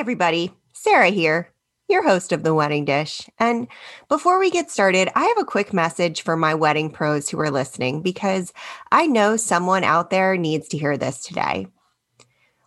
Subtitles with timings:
[0.00, 0.50] everybody.
[0.72, 1.52] Sarah here,
[1.86, 3.28] your host of The Wedding Dish.
[3.38, 3.68] And
[4.08, 7.50] before we get started, I have a quick message for my wedding pros who are
[7.50, 8.50] listening because
[8.92, 11.66] I know someone out there needs to hear this today.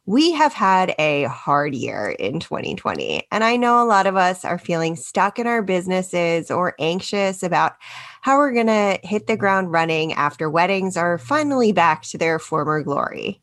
[0.06, 4.46] We have had a hard year in 2020, and I know a lot of us
[4.46, 7.78] are feeling stuck in our businesses or anxious about
[8.22, 12.38] how we're going to hit the ground running after weddings are finally back to their
[12.38, 13.42] former glory.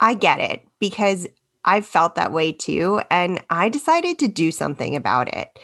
[0.00, 1.26] I get it because
[1.64, 3.00] I've felt that way too.
[3.10, 5.58] And I decided to do something about it.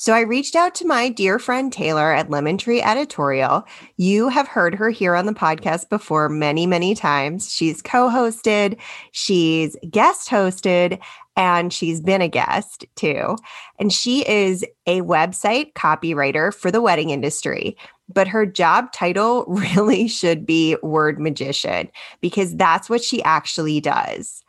[0.00, 3.64] So I reached out to my dear friend Taylor at Lemon Tree Editorial.
[3.96, 7.50] You have heard her here on the podcast before many, many times.
[7.50, 8.78] She's co hosted,
[9.10, 11.00] she's guest hosted,
[11.36, 13.36] and she's been a guest too.
[13.80, 17.76] And she is a website copywriter for the wedding industry.
[18.08, 24.44] But her job title really should be word magician because that's what she actually does.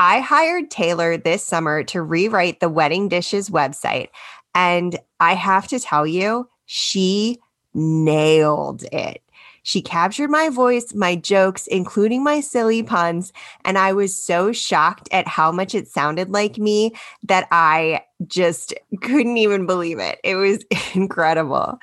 [0.00, 4.08] I hired Taylor this summer to rewrite the Wedding Dishes website.
[4.54, 7.38] And I have to tell you, she
[7.74, 9.20] nailed it.
[9.62, 13.34] She captured my voice, my jokes, including my silly puns.
[13.66, 16.92] And I was so shocked at how much it sounded like me
[17.24, 20.18] that I just couldn't even believe it.
[20.24, 21.78] It was incredible.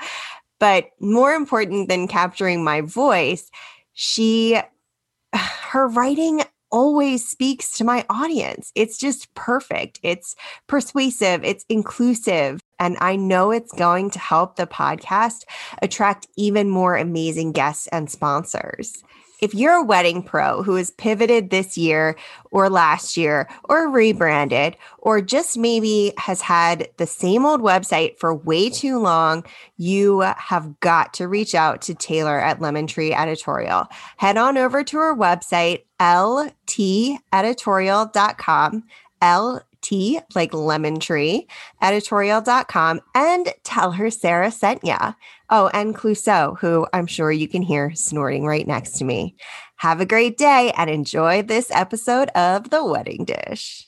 [0.58, 3.52] But more important than capturing my voice,
[3.94, 4.60] she,
[5.36, 8.72] her writing always speaks to my audience.
[8.76, 10.00] It's just perfect.
[10.04, 10.36] It's
[10.68, 15.44] persuasive, it's inclusive, and I know it's going to help the podcast
[15.82, 19.04] attract even more amazing guests and sponsors
[19.40, 22.16] if you're a wedding pro who has pivoted this year
[22.52, 28.34] or last year or rebranded or just maybe has had the same old website for
[28.34, 29.46] way too long,
[29.78, 33.86] you have got to reach out to Taylor at Lemon Tree Editorial.
[34.18, 38.84] Head on over to her website, lteditorial.com.
[39.20, 41.48] L T, like lemon tree,
[41.82, 45.14] editorial.com, and tell her Sarah sent ya.
[45.50, 49.38] Oh, and Clouseau, who I'm sure you can hear snorting right next to me.
[49.78, 53.88] Have a great day and enjoy this episode of The Wedding Dish.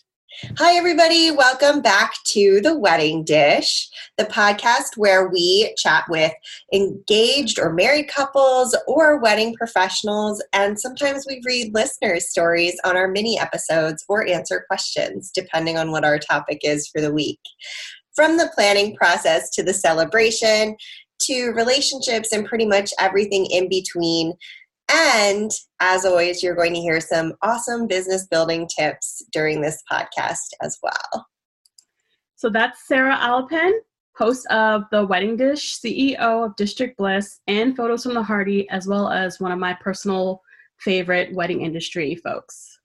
[0.57, 1.31] Hi, everybody.
[1.31, 6.31] Welcome back to The Wedding Dish, the podcast where we chat with
[6.71, 10.41] engaged or married couples or wedding professionals.
[10.53, 15.91] And sometimes we read listeners' stories on our mini episodes or answer questions, depending on
[15.91, 17.41] what our topic is for the week.
[18.15, 20.77] From the planning process to the celebration
[21.21, 24.33] to relationships and pretty much everything in between,
[24.91, 30.49] and as always, you're going to hear some awesome business building tips during this podcast
[30.61, 31.27] as well.
[32.35, 33.71] So that's Sarah Alpern,
[34.15, 38.87] host of The Wedding Dish, CEO of District Bliss, and Photos from the Harty, as
[38.87, 40.41] well as one of my personal
[40.79, 42.78] favorite wedding industry folks.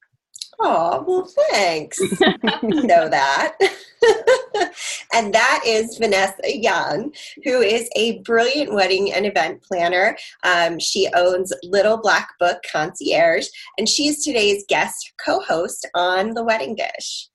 [0.60, 2.00] Oh, well, thanks.
[2.62, 3.56] know that.
[5.14, 7.12] and that is Vanessa Young,
[7.44, 10.16] who is a brilliant wedding and event planner.
[10.42, 13.48] Um, she owns Little Black Book Concierge,
[13.78, 17.28] and she's today's guest co host on The Wedding Dish.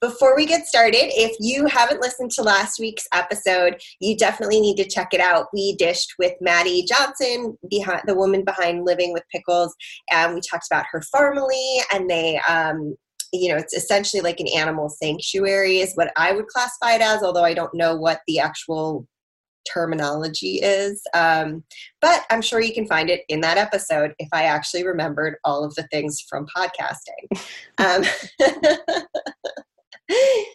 [0.00, 4.76] Before we get started, if you haven't listened to last week's episode, you definitely need
[4.76, 5.46] to check it out.
[5.52, 9.74] We dished with Maddie Johnson, behind the woman behind Living with Pickles,
[10.10, 12.94] and we talked about her family, and they um,
[13.32, 17.22] you know, it's essentially like an animal sanctuary, is what I would classify it as,
[17.22, 19.06] although I don't know what the actual
[19.72, 21.02] terminology is.
[21.14, 21.64] Um,
[22.00, 25.64] but I'm sure you can find it in that episode if I actually remembered all
[25.64, 27.42] of the things from podcasting.
[27.80, 28.02] Um,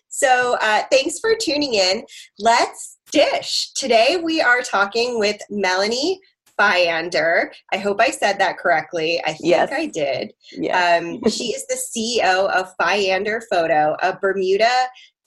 [0.10, 2.04] so uh, thanks for tuning in.
[2.40, 3.72] Let's dish.
[3.76, 6.20] Today we are talking with Melanie
[6.58, 7.52] Fiander.
[7.72, 9.22] I hope I said that correctly.
[9.26, 9.72] I think yes.
[9.72, 10.34] I did.
[10.52, 11.04] Yes.
[11.04, 14.72] Um, she is the CEO of Fiander Photo, a Bermuda,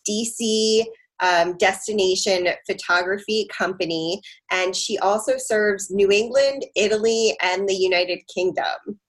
[0.08, 0.84] DC
[1.20, 4.20] um, destination photography company,
[4.50, 9.00] and she also serves New England, Italy, and the United Kingdom.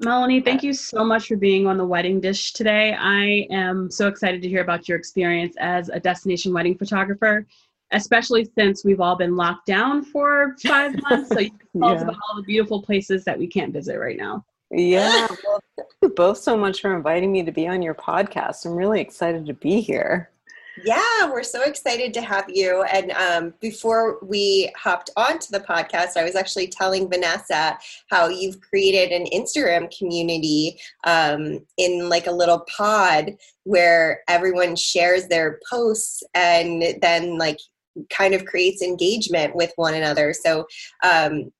[0.00, 2.94] Melanie, thank you so much for being on the wedding dish today.
[2.98, 7.46] I am so excited to hear about your experience as a destination wedding photographer,
[7.92, 11.28] especially since we've all been locked down for five months.
[11.28, 11.96] So you can tell yeah.
[11.96, 14.44] us about all the beautiful places that we can't visit right now.
[14.70, 18.66] Yeah, well, thank you both so much for inviting me to be on your podcast.
[18.66, 20.30] I'm really excited to be here.
[20.82, 22.82] Yeah, we're so excited to have you.
[22.84, 27.78] And um, before we hopped onto the podcast, I was actually telling Vanessa
[28.10, 35.28] how you've created an Instagram community um, in like a little pod where everyone shares
[35.28, 37.58] their posts and then like
[38.10, 40.32] kind of creates engagement with one another.
[40.32, 40.66] So
[41.04, 41.52] um,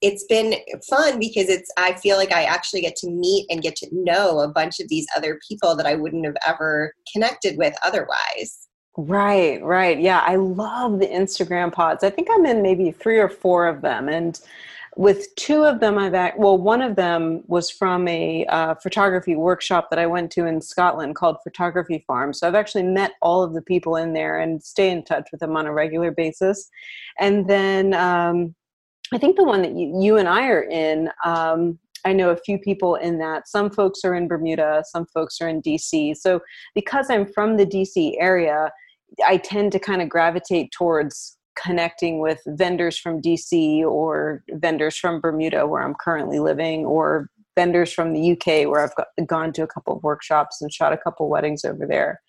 [0.00, 0.54] it's been
[0.88, 4.40] fun because it's I feel like I actually get to meet and get to know
[4.40, 8.61] a bunch of these other people that I wouldn't have ever connected with otherwise.
[8.96, 9.98] Right, right.
[9.98, 12.04] Yeah, I love the Instagram pods.
[12.04, 14.08] I think I'm in maybe three or four of them.
[14.08, 14.38] And
[14.96, 19.34] with two of them, I've act- well, one of them was from a uh, photography
[19.34, 22.34] workshop that I went to in Scotland called Photography Farm.
[22.34, 25.40] So I've actually met all of the people in there and stay in touch with
[25.40, 26.68] them on a regular basis.
[27.18, 28.54] And then um,
[29.14, 32.36] I think the one that you, you and I are in, um, I know a
[32.36, 33.48] few people in that.
[33.48, 36.16] Some folks are in Bermuda, some folks are in DC.
[36.18, 36.40] So
[36.74, 38.70] because I'm from the DC area,
[39.26, 45.20] I tend to kind of gravitate towards connecting with vendors from DC or vendors from
[45.20, 49.62] Bermuda, where I'm currently living, or vendors from the UK, where I've got, gone to
[49.62, 52.20] a couple of workshops and shot a couple weddings over there.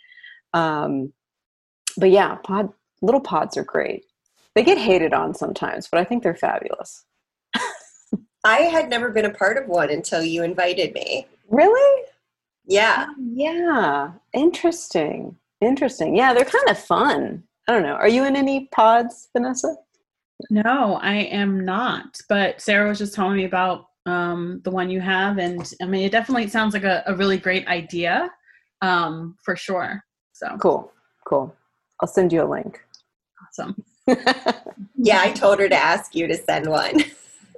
[0.54, 1.14] Um,
[1.98, 2.70] but yeah, pod
[3.02, 4.06] little pods are great.
[4.56, 7.06] They get hated on sometimes, but I think they're fabulous.
[8.44, 11.28] I had never been a part of one until you invited me.
[11.50, 12.04] Really?
[12.66, 13.08] Yeah.
[13.10, 14.12] Oh, yeah.
[14.34, 15.38] Interesting.
[15.64, 16.16] Interesting.
[16.16, 17.44] Yeah, they're kind of fun.
[17.68, 17.94] I don't know.
[17.94, 19.76] Are you in any pods, Vanessa?
[20.50, 22.20] No, I am not.
[22.28, 26.04] But Sarah was just telling me about um, the one you have, and I mean,
[26.04, 28.30] it definitely sounds like a, a really great idea,
[28.82, 30.04] um, for sure.
[30.34, 30.92] So cool,
[31.26, 31.56] cool.
[32.02, 32.82] I'll send you a link.
[33.48, 33.82] Awesome.
[34.98, 37.04] yeah, I told her to ask you to send one.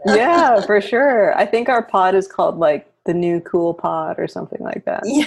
[0.06, 1.36] yeah, for sure.
[1.36, 5.04] I think our pod is called like the new cool pod or something like that.
[5.06, 5.24] Yeah.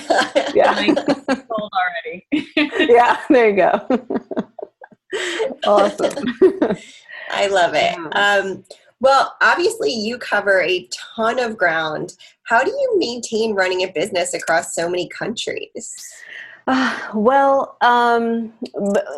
[0.55, 0.75] Yeah.
[0.75, 2.27] Sold already.
[2.93, 4.29] yeah, there you go
[5.65, 6.15] awesome.
[7.31, 7.97] I love it.
[8.13, 8.65] Um,
[9.01, 12.17] well, obviously, you cover a ton of ground.
[12.45, 16.13] How do you maintain running a business across so many countries?
[16.67, 18.53] Uh, well, um,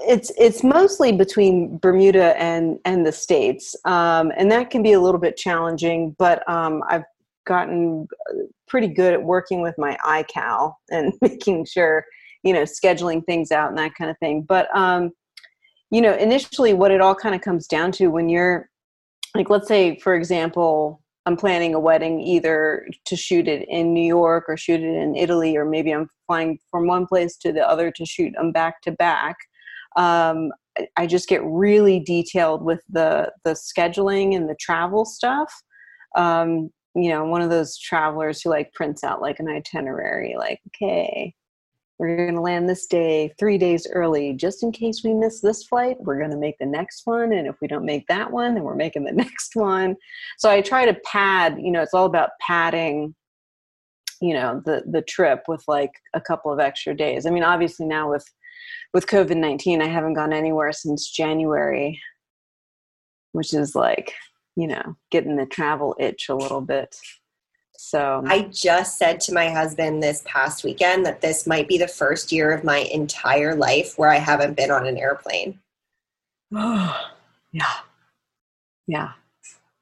[0.06, 5.01] it's it's mostly between Bermuda and and the states, um, and that can be a
[5.01, 6.15] little bit challenging.
[6.19, 7.05] But um, I've
[7.47, 8.06] gotten
[8.70, 12.05] pretty good at working with my iCal and making sure
[12.43, 14.43] you know scheduling things out and that kind of thing.
[14.43, 15.12] But um,
[15.90, 18.69] you know initially what it all kind of comes down to when you're
[19.34, 24.06] like let's say for example i'm planning a wedding either to shoot it in new
[24.06, 27.67] york or shoot it in italy or maybe i'm flying from one place to the
[27.67, 29.37] other to shoot them back to back
[29.96, 30.50] um,
[30.96, 35.52] i just get really detailed with the the scheduling and the travel stuff
[36.17, 40.61] um, you know one of those travelers who like prints out like an itinerary like
[40.69, 41.35] okay
[41.99, 45.65] we're going to land this day three days early just in case we miss this
[45.65, 48.55] flight we're going to make the next one and if we don't make that one
[48.55, 49.95] then we're making the next one.
[50.39, 53.15] So i try to pad you know it's all about padding
[54.21, 57.27] you know the the trip with like a couple of extra days.
[57.27, 58.27] I mean obviously now with
[58.93, 62.01] with covid-19 i haven't gone anywhere since january
[63.33, 64.13] which is like
[64.56, 66.97] you know getting the travel itch a little bit
[67.82, 71.88] so I just said to my husband this past weekend that this might be the
[71.88, 75.58] first year of my entire life where I haven't been on an airplane.
[76.55, 77.11] Oh,
[77.52, 77.73] yeah.
[78.87, 79.12] Yeah.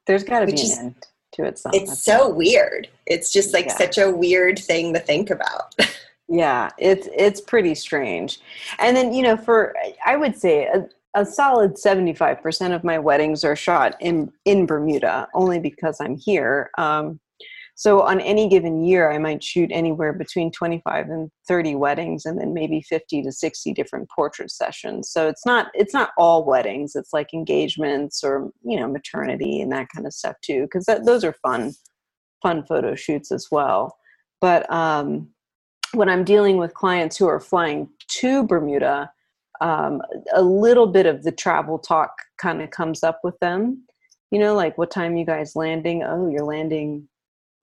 [0.07, 1.59] There's got to be is, an end to it.
[1.59, 1.73] Some.
[1.75, 2.87] It's so weird.
[3.05, 3.77] It's just like yeah.
[3.77, 5.75] such a weird thing to think about.
[6.29, 8.39] yeah, it's it's pretty strange.
[8.79, 9.75] And then, you know, for
[10.05, 15.27] I would say a, a solid 75% of my weddings are shot in in Bermuda
[15.33, 16.69] only because I'm here.
[16.77, 17.19] Um,
[17.79, 22.37] so on any given year, I might shoot anywhere between 25 and 30 weddings and
[22.37, 25.09] then maybe 50 to 60 different portrait sessions.
[25.09, 26.95] So it's not it's not all weddings.
[26.95, 31.23] It's like engagements or, you know, maternity and that kind of stuff too because those
[31.23, 31.73] are fun
[32.43, 33.95] fun photo shoots as well.
[34.41, 35.29] But um
[35.93, 39.09] when I'm dealing with clients who are flying to Bermuda,
[39.61, 40.01] um,
[40.33, 43.83] a little bit of the travel talk kind of comes up with them.
[44.31, 46.03] You know, like what time you guys landing?
[46.03, 47.07] Oh, you're landing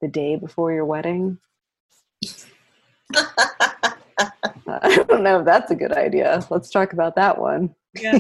[0.01, 1.39] the day before your wedding.
[4.69, 6.45] I don't know if that's a good idea.
[6.51, 7.75] Let's talk about that one.
[7.95, 8.19] yeah,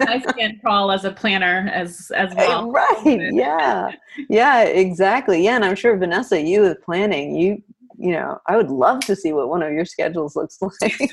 [0.00, 2.70] I can't crawl as a planner as as well.
[2.70, 3.30] Right.
[3.32, 3.92] Yeah.
[4.28, 5.44] Yeah, exactly.
[5.44, 5.56] Yeah.
[5.56, 7.62] And I'm sure Vanessa, you with planning, you
[7.98, 11.10] you know, I would love to see what one of your schedules looks like.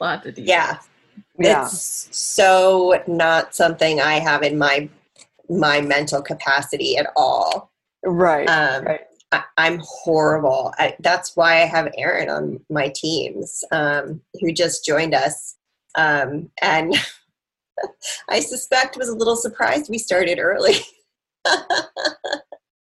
[0.00, 0.48] Lots of details.
[0.48, 0.78] Yeah.
[1.38, 1.66] yeah.
[1.66, 4.88] It's so not something I have in my
[5.50, 7.72] my mental capacity at all.
[8.04, 8.46] Right.
[8.48, 9.00] Um, right.
[9.32, 10.72] I, am horrible.
[10.78, 15.56] I, that's why I have Erin on my teams, um, who just joined us,
[15.96, 16.94] um, and
[18.28, 20.76] I suspect was a little surprised we started early.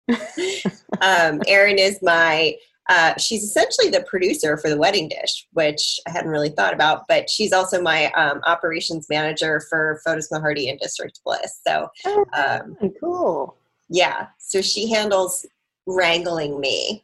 [1.02, 2.56] um, Erin is my
[2.90, 7.08] Uh, she's essentially the producer for the wedding dish, which I hadn't really thought about,
[7.08, 11.60] but she's also my um, operations manager for Photos Mahardi and District Bliss.
[11.66, 13.58] So, oh, um, cool.
[13.90, 14.28] Yeah.
[14.40, 15.46] So she handles
[15.86, 17.04] wrangling me.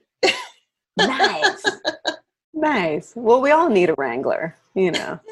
[0.98, 1.63] nice.
[2.54, 3.13] nice.
[3.16, 5.20] Well, we all need a wrangler, you know.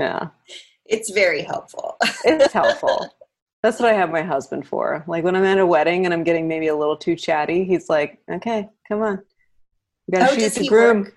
[0.00, 0.28] Yeah.
[0.86, 1.96] It's very helpful.
[2.24, 3.12] it's helpful.
[3.62, 5.04] That's what I have my husband for.
[5.08, 7.88] Like when I'm at a wedding and I'm getting maybe a little too chatty, he's
[7.88, 9.22] like, "Okay, come on,
[10.06, 11.14] you gotta oh, shoot the groom." Work,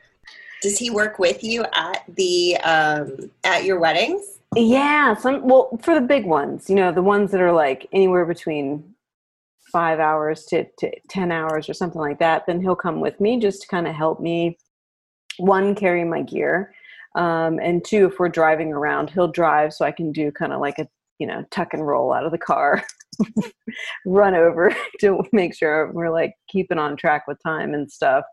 [0.62, 4.40] does he work with you at the um, at your weddings?
[4.56, 5.48] Yeah, some.
[5.48, 8.96] Well, for the big ones, you know, the ones that are like anywhere between
[9.72, 13.40] five hours to, to ten hours or something like that, then he'll come with me
[13.40, 14.58] just to kind of help me.
[15.38, 16.74] One, carry my gear,
[17.16, 20.60] um, and two, if we're driving around, he'll drive so I can do kind of
[20.60, 20.88] like a
[21.22, 22.84] you know, tuck and roll out of the car,
[24.08, 28.26] run over to make sure we're like keeping on track with time and stuff.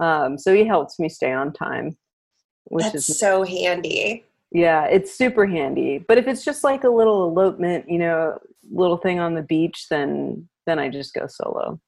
[0.00, 1.96] Um, so he helps me stay on time,
[2.64, 4.26] which That's is so handy.
[4.52, 6.04] Yeah, it's super handy.
[6.06, 8.38] But if it's just like a little elopement, you know,
[8.70, 11.80] little thing on the beach, then then I just go solo.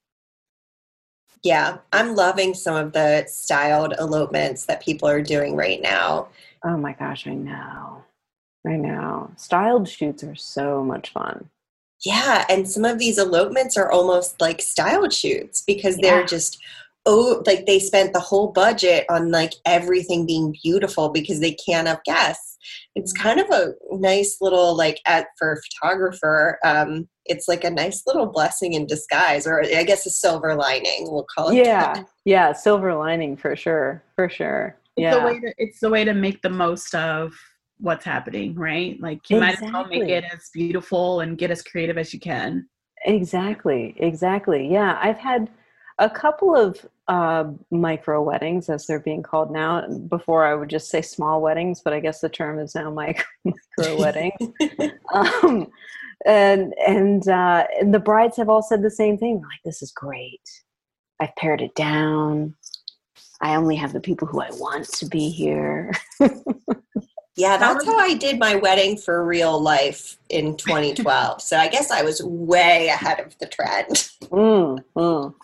[1.42, 6.28] Yeah, I'm loving some of the styled elopements that people are doing right now.
[6.64, 8.02] Oh my gosh, I know.
[8.66, 9.30] I know.
[9.36, 11.50] Styled shoots are so much fun.
[12.04, 16.62] Yeah, and some of these elopements are almost like styled shoots because they're just
[17.06, 21.88] oh like they spent the whole budget on like everything being beautiful because they can't
[21.88, 22.56] have guests.
[22.94, 23.22] It's mm-hmm.
[23.22, 28.02] kind of a nice little like at for a photographer, um, it's like a nice
[28.06, 31.56] little blessing in disguise, or I guess a silver lining, we'll call it.
[31.56, 32.06] Yeah, that.
[32.24, 34.76] yeah, silver lining for sure, for sure.
[34.96, 35.18] It's yeah.
[35.18, 37.32] the way to it's the way to make the most of
[37.80, 39.00] what's happening, right?
[39.00, 39.40] Like you exactly.
[39.40, 42.68] might as well make it as beautiful and get as creative as you can.
[43.04, 44.70] Exactly, exactly.
[44.70, 45.50] Yeah, I've had
[45.98, 49.86] a couple of uh, micro weddings, as they're being called now.
[50.08, 53.24] Before I would just say small weddings, but I guess the term is now micro,
[53.44, 54.52] micro weddings.
[55.12, 55.68] um,
[56.26, 59.36] and and, uh, and the brides have all said the same thing.
[59.36, 60.42] Like, this is great.
[61.20, 62.54] I've pared it down.
[63.40, 65.92] I only have the people who I want to be here.
[67.38, 71.40] Yeah, that's how I did my wedding for real life in 2012.
[71.40, 74.10] so I guess I was way ahead of the trend.
[74.24, 75.34] Mm, mm.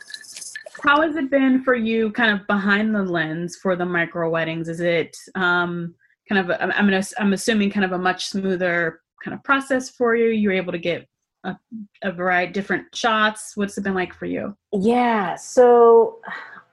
[0.82, 4.68] How has it been for you, kind of behind the lens for the micro weddings?
[4.68, 5.94] Is it um,
[6.28, 10.16] kind of, I'm, I'm, I'm assuming, kind of a much smoother kind of process for
[10.16, 10.30] you?
[10.30, 11.08] You're able to get
[11.44, 11.56] a,
[12.02, 13.56] a variety different shots.
[13.56, 14.56] What's it been like for you?
[14.72, 16.18] Yeah, so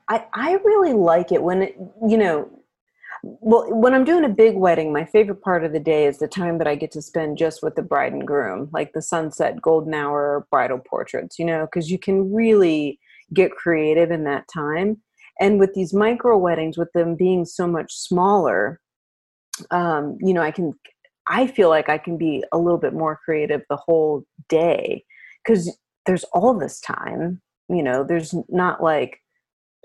[0.10, 2.50] I I really like it when it, you know
[3.24, 6.28] well when i'm doing a big wedding my favorite part of the day is the
[6.28, 9.62] time that i get to spend just with the bride and groom like the sunset
[9.62, 13.00] golden hour bridal portraits you know because you can really
[13.34, 14.98] get creative in that time.
[15.40, 18.80] And with these micro weddings with them being so much smaller
[19.70, 20.74] um, you know i can
[21.28, 25.04] i feel like i can be a little bit more creative the whole day
[25.44, 29.21] because there's all this time you know there's not like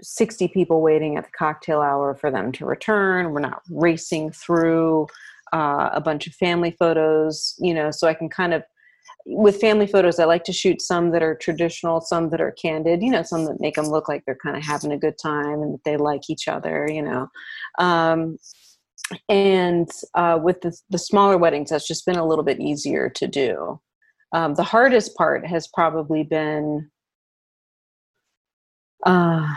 [0.03, 3.33] 60 people waiting at the cocktail hour for them to return.
[3.33, 5.07] We're not racing through
[5.53, 8.63] uh, a bunch of family photos, you know, so I can kind of,
[9.25, 13.03] with family photos, I like to shoot some that are traditional, some that are candid,
[13.03, 15.63] you know, some that make them look like they're kind of having a good time
[15.63, 17.29] and that they like each other, you know.
[17.79, 18.39] Um,
[19.29, 23.27] and uh, with the, the smaller weddings, that's just been a little bit easier to
[23.27, 23.81] do.
[24.33, 26.91] Um, the hardest part has probably been
[29.05, 29.55] uh,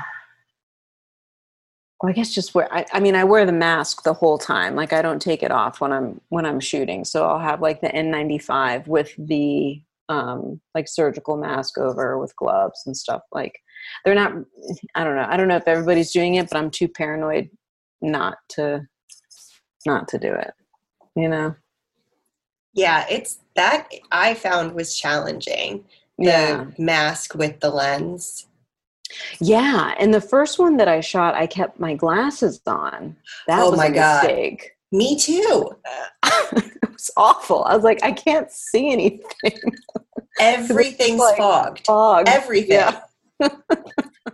[2.01, 2.73] well, I guess just wear.
[2.73, 4.75] I, I, mean, I wear the mask the whole time.
[4.75, 7.03] Like I don't take it off when I'm when I'm shooting.
[7.03, 12.83] So I'll have like the N95 with the um, like surgical mask over with gloves
[12.85, 13.21] and stuff.
[13.33, 13.59] Like
[14.05, 14.33] they're not.
[14.95, 15.27] I don't know.
[15.27, 17.49] I don't know if everybody's doing it, but I'm too paranoid
[18.01, 18.87] not to
[19.85, 20.53] not to do it.
[21.17, 21.55] You know.
[22.73, 25.83] Yeah, it's that I found was challenging.
[26.17, 26.65] The yeah.
[26.77, 28.45] mask with the lens
[29.41, 33.15] yeah, and the first one that I shot, I kept my glasses on.
[33.47, 34.23] That oh was my a God.
[34.23, 34.71] mistake.
[34.91, 35.69] Me too.
[36.25, 37.63] it was awful.
[37.65, 39.73] I was like, I can't see anything.
[40.39, 41.85] Everything's like fogged.
[41.85, 42.29] Fogged.
[42.29, 42.79] Everything.
[42.79, 43.01] Yeah.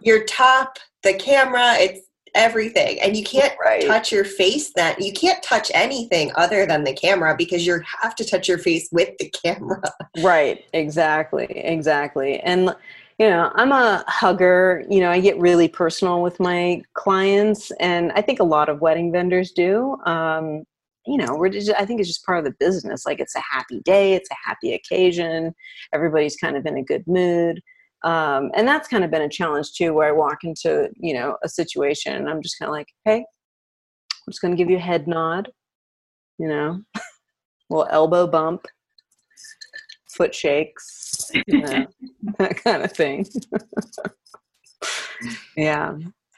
[0.01, 2.01] your top, the camera, it's
[2.36, 3.01] everything.
[3.01, 3.86] And you can't right.
[3.86, 8.15] touch your face that you can't touch anything other than the camera because you have
[8.15, 9.82] to touch your face with the camera.
[10.22, 10.65] Right.
[10.74, 11.46] Exactly.
[11.46, 12.39] Exactly.
[12.41, 12.75] And
[13.19, 18.12] you know i'm a hugger you know i get really personal with my clients and
[18.13, 19.98] i think a lot of wedding vendors do.
[20.05, 20.63] Um,
[21.07, 23.43] you know we're just i think it's just part of the business like it's a
[23.51, 25.53] happy day it's a happy occasion
[25.93, 27.62] everybody's kind of in a good mood.
[28.03, 31.38] Um, and that's kind of been a challenge too where i walk into you know
[31.43, 34.77] a situation and i'm just kind of like hey i'm just going to give you
[34.77, 35.50] a head nod
[36.38, 36.81] you know
[37.69, 38.65] little elbow bump
[40.10, 41.88] foot shakes you know,
[42.39, 43.25] that kind of thing
[45.58, 45.94] yeah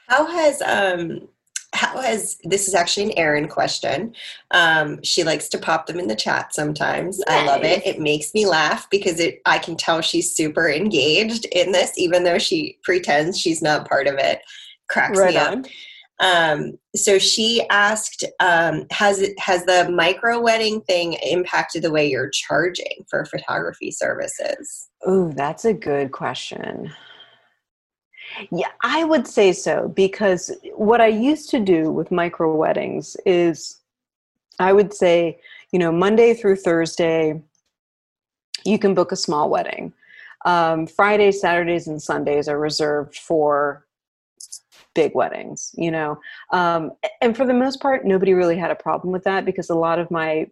[0.08, 1.28] how has um
[1.74, 4.14] how has this is actually an Erin question.
[4.50, 7.20] Um, she likes to pop them in the chat sometimes.
[7.28, 7.86] I love it.
[7.86, 12.24] It makes me laugh because it I can tell she's super engaged in this, even
[12.24, 14.40] though she pretends she's not part of it.
[14.88, 15.58] Cracks right me on.
[15.58, 15.66] up.
[16.20, 22.30] Um, so she asked, um, has has the micro wedding thing impacted the way you're
[22.30, 24.88] charging for photography services?
[25.04, 26.92] Oh, that's a good question.
[28.50, 33.80] Yeah, I would say so because what I used to do with micro weddings is
[34.58, 35.40] I would say,
[35.72, 37.40] you know, Monday through Thursday,
[38.64, 39.92] you can book a small wedding.
[40.44, 43.86] Um, Fridays, Saturdays, and Sundays are reserved for
[44.98, 46.18] big weddings, you know.
[46.52, 46.90] Um,
[47.20, 50.00] and for the most part, nobody really had a problem with that because a lot
[50.00, 50.48] of my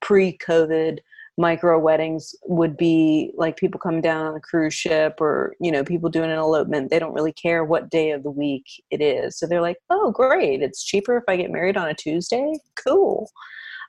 [0.00, 0.98] pre COVID
[1.36, 5.82] micro weddings would be like people coming down on a cruise ship or you know
[5.82, 6.88] people doing an elopement.
[6.88, 9.36] They don't really care what day of the week it is.
[9.36, 10.62] So they're like oh great.
[10.62, 12.54] It's cheaper if i get married on a tuesday?
[12.86, 13.28] Cool.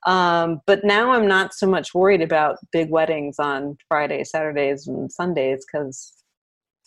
[0.07, 5.11] Um, but now i'm not so much worried about big weddings on fridays saturdays and
[5.11, 6.23] sundays because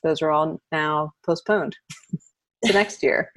[0.03, 1.77] those are all now postponed
[2.65, 3.31] to next year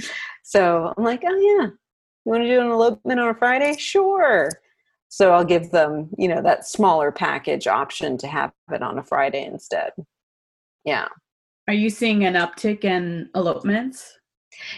[0.44, 4.50] so i'm like oh yeah you want to do an elopement on a friday sure
[5.10, 9.04] so I'll give them, you know, that smaller package option to have it on a
[9.04, 9.92] Friday instead.
[10.84, 11.08] Yeah.
[11.68, 14.18] Are you seeing an uptick in elopements?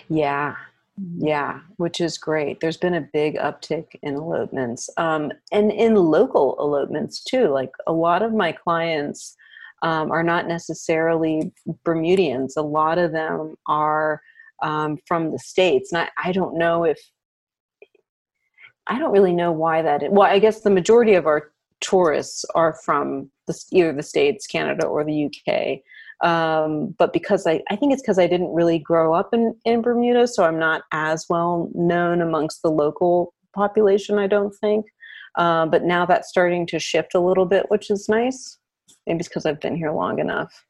[0.08, 0.56] Yeah.
[1.00, 1.27] Mm-hmm.
[1.27, 2.60] Yeah, which is great.
[2.60, 7.48] There's been a big uptick in elopements um, and in local elopements too.
[7.48, 9.36] Like a lot of my clients
[9.82, 11.53] um, are not necessarily
[11.86, 14.22] Bermudians, a lot of them are
[14.62, 15.92] um, from the States.
[15.92, 17.00] And I, I don't know if
[18.88, 20.04] I don't really know why that.
[20.04, 20.10] Is.
[20.12, 24.86] Well, I guess the majority of our tourists are from the, either the states, Canada,
[24.86, 25.80] or the UK.
[26.28, 29.82] Um, but because I, I think it's because I didn't really grow up in, in
[29.82, 34.18] Bermuda, so I'm not as well known amongst the local population.
[34.18, 34.86] I don't think.
[35.36, 38.57] Um, but now that's starting to shift a little bit, which is nice.
[39.05, 40.66] Maybe it's because I've been here long enough.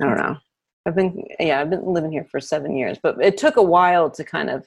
[0.00, 0.36] I don't know.
[0.86, 4.10] I've been yeah, I've been living here for seven years, but it took a while
[4.10, 4.66] to kind of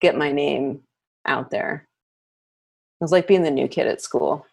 [0.00, 0.80] get my name
[1.26, 1.88] out there.
[3.00, 4.44] It was like being the new kid at school.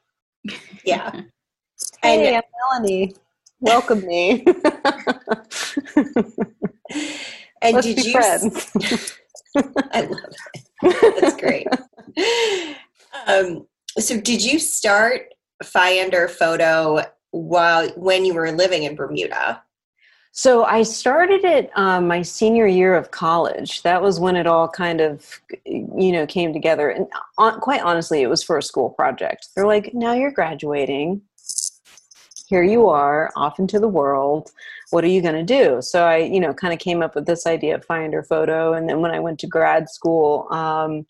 [0.83, 1.21] Yeah.
[2.03, 3.15] hey, I'm Melanie.
[3.59, 4.43] Welcome me.
[7.61, 8.71] and Let's did you friends?
[9.91, 10.63] I love it.
[11.19, 11.67] That's great.
[13.27, 13.67] Um,
[13.97, 19.63] so did you start Fiander Photo while when you were living in Bermuda?
[20.31, 23.81] So I started it um, my senior year of college.
[23.81, 25.25] That was when it all kind of,
[25.65, 26.89] you know, came together.
[26.89, 29.49] And on, quite honestly, it was for a school project.
[29.55, 31.21] They're like, now you're graduating.
[32.47, 34.51] Here you are, off into the world.
[34.91, 35.81] What are you going to do?
[35.81, 38.73] So I, you know, kind of came up with this idea of Fiander Photo.
[38.73, 41.05] And then when I went to grad school, um,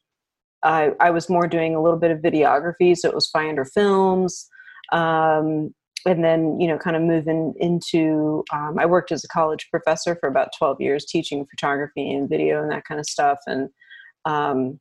[0.63, 2.97] I, I was more doing a little bit of videography.
[2.97, 4.49] So it was Fiander Films.
[4.91, 5.73] Um,
[6.05, 10.15] and then you know kind of moving into um, i worked as a college professor
[10.15, 13.69] for about 12 years teaching photography and video and that kind of stuff and
[14.25, 14.79] um,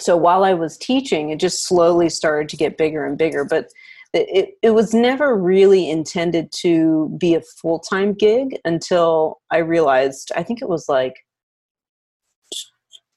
[0.00, 3.68] so while i was teaching it just slowly started to get bigger and bigger but
[4.14, 10.42] it, it was never really intended to be a full-time gig until i realized i
[10.42, 11.14] think it was like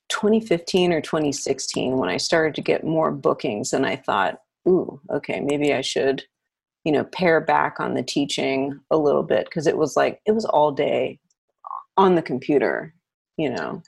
[0.10, 5.39] 2015 or 2016 when i started to get more bookings and i thought ooh okay
[5.39, 6.23] maybe i should
[6.84, 10.32] you know pare back on the teaching a little bit because it was like it
[10.32, 11.20] was all day
[11.98, 12.94] on the computer
[13.38, 13.82] you know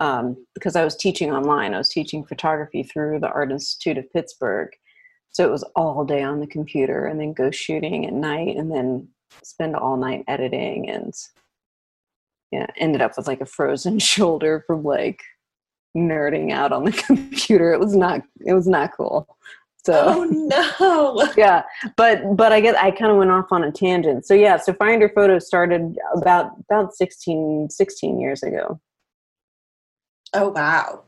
[0.00, 1.74] um, because i was teaching online.
[1.74, 4.70] I was teaching photography through the art institute of pittsburgh.
[5.28, 8.72] So it was all day on the computer and then go shooting at night and
[8.72, 9.08] then
[9.44, 11.14] spend all night editing and
[12.50, 15.22] yeah ended up with like a frozen shoulder from like
[15.96, 17.72] nerding out on the computer.
[17.72, 19.28] It was not it was not cool
[19.84, 21.32] so oh no.
[21.36, 21.62] yeah,
[21.96, 24.26] but but I get I kind of went off on a tangent.
[24.26, 28.80] So yeah, so Fiander Photo started about about 16, 16 years ago.
[30.34, 31.04] Oh wow.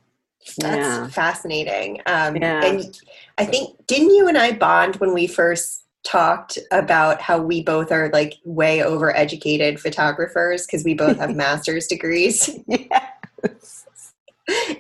[0.59, 1.07] That's yeah.
[1.09, 2.01] fascinating.
[2.07, 2.65] Um, yeah.
[2.65, 3.01] And
[3.39, 7.93] I think, didn't you and I bond when we first talked about how we both
[7.93, 12.51] are like way overeducated photographers because we both have master's degrees?
[12.67, 13.87] yes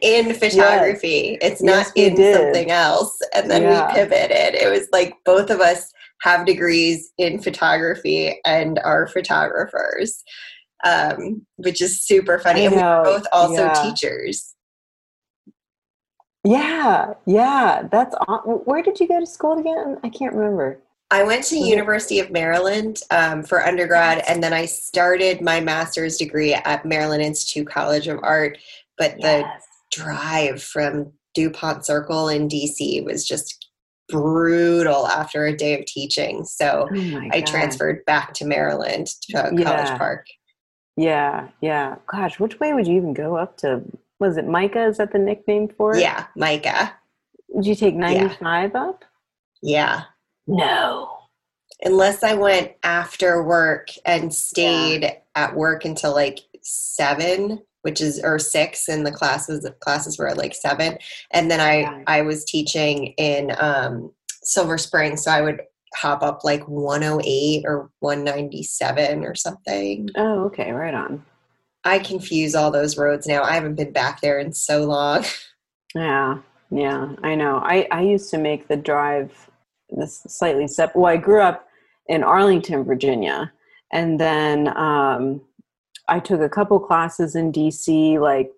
[0.00, 1.38] in photography.
[1.40, 1.52] Yes.
[1.52, 2.36] It's not yes, in did.
[2.36, 3.16] something else.
[3.34, 3.86] And then yeah.
[3.86, 4.54] we pivoted.
[4.54, 10.22] It was like both of us have degrees in photography and are photographers,
[10.84, 12.66] um, which is super funny.
[12.66, 13.82] And we're both also yeah.
[13.82, 14.54] teachers.
[16.44, 19.98] Yeah, yeah, that's where did you go to school again?
[20.02, 20.80] I can't remember.
[21.12, 26.16] I went to University of Maryland um, for undergrad, and then I started my master's
[26.16, 28.58] degree at Maryland Institute College of Art.
[29.02, 29.64] But yes.
[29.90, 33.68] the drive from DuPont Circle in DC was just
[34.08, 36.44] brutal after a day of teaching.
[36.44, 39.98] So oh I transferred back to Maryland to College yeah.
[39.98, 40.26] Park.
[40.96, 41.96] Yeah, yeah.
[42.06, 43.82] Gosh, which way would you even go up to?
[44.20, 44.86] Was it MICA?
[44.86, 46.00] Is that the nickname for it?
[46.00, 46.92] Yeah, MICA.
[47.56, 48.80] Did you take 95 yeah.
[48.80, 49.04] up?
[49.62, 50.02] Yeah.
[50.46, 51.10] No.
[51.82, 55.14] Unless I went after work and stayed yeah.
[55.34, 60.38] at work until like seven, which is or six, and the classes classes were at
[60.38, 60.98] like seven,
[61.30, 62.02] and then I yeah.
[62.06, 65.60] I was teaching in um, Silver Spring, so I would
[65.94, 70.08] hop up like 108 or 197 or something.
[70.16, 71.22] Oh, okay, right on.
[71.84, 73.42] I confuse all those roads now.
[73.42, 75.24] I haven't been back there in so long.
[75.94, 76.38] Yeah,
[76.70, 77.60] yeah, I know.
[77.62, 79.50] I I used to make the drive
[79.90, 80.98] this slightly separate.
[80.98, 81.68] Well, I grew up
[82.06, 83.52] in Arlington, Virginia,
[83.92, 85.42] and then um,
[86.08, 88.50] I took a couple classes in DC, like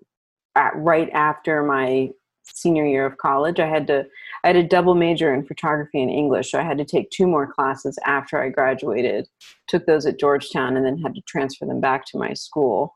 [0.56, 2.10] at, right after my
[2.46, 3.58] senior year of college.
[3.58, 4.06] I had to
[4.42, 7.26] I had a double major in photography and English, so I had to take two
[7.26, 9.28] more classes after I graduated.
[9.68, 12.94] Took those at Georgetown, and then had to transfer them back to my school.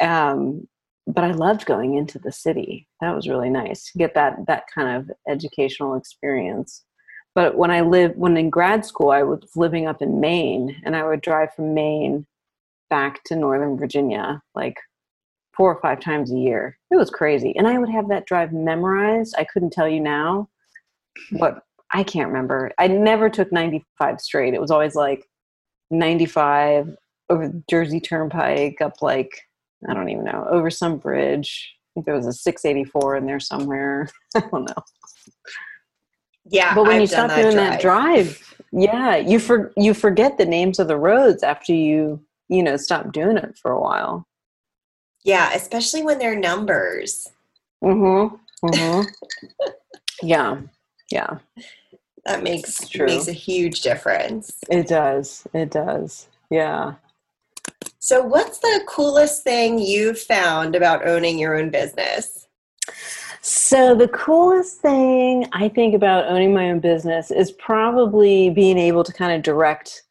[0.00, 0.68] Um,
[1.06, 2.86] but I loved going into the city.
[3.00, 3.90] That was really nice.
[3.96, 6.84] Get that that kind of educational experience.
[7.34, 10.96] But when I lived, when in grad school, I was living up in Maine, and
[10.96, 12.26] I would drive from Maine
[12.90, 14.76] back to Northern Virginia like
[15.56, 16.78] four or five times a year.
[16.90, 19.34] It was crazy, and I would have that drive memorized.
[19.38, 20.48] I couldn't tell you now,
[21.32, 22.70] but I can't remember.
[22.78, 24.54] I never took 95 straight.
[24.54, 25.28] It was always like
[25.90, 26.96] 95
[27.28, 29.30] over Jersey Turnpike up like
[29.88, 31.72] I don't even know over some bridge.
[31.74, 34.08] I think there was a 684 in there somewhere.
[34.36, 34.82] I don't know.
[36.46, 37.56] Yeah, but when I've you stop doing drive.
[37.56, 42.62] that drive, yeah, you for you forget the names of the roads after you you
[42.62, 44.26] know stop doing it for a while.
[45.24, 47.28] Yeah, especially when they're numbers.
[47.82, 48.38] Mhm.
[48.62, 49.06] Mhm.
[50.22, 50.60] yeah.
[51.10, 51.38] Yeah.
[52.26, 54.58] That makes makes a huge difference.
[54.68, 55.46] It does.
[55.54, 56.28] It does.
[56.50, 56.94] Yeah.
[57.98, 62.46] So, what's the coolest thing you've found about owning your own business?
[63.40, 69.04] So, the coolest thing I think about owning my own business is probably being able
[69.04, 70.02] to kind of direct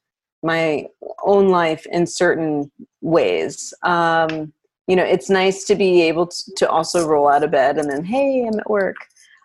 [0.43, 0.85] my
[1.23, 2.71] own life in certain
[3.01, 3.73] ways.
[3.83, 4.53] Um,
[4.87, 7.89] you know, it's nice to be able to, to, also roll out of bed and
[7.89, 8.95] then, hey, I'm at work.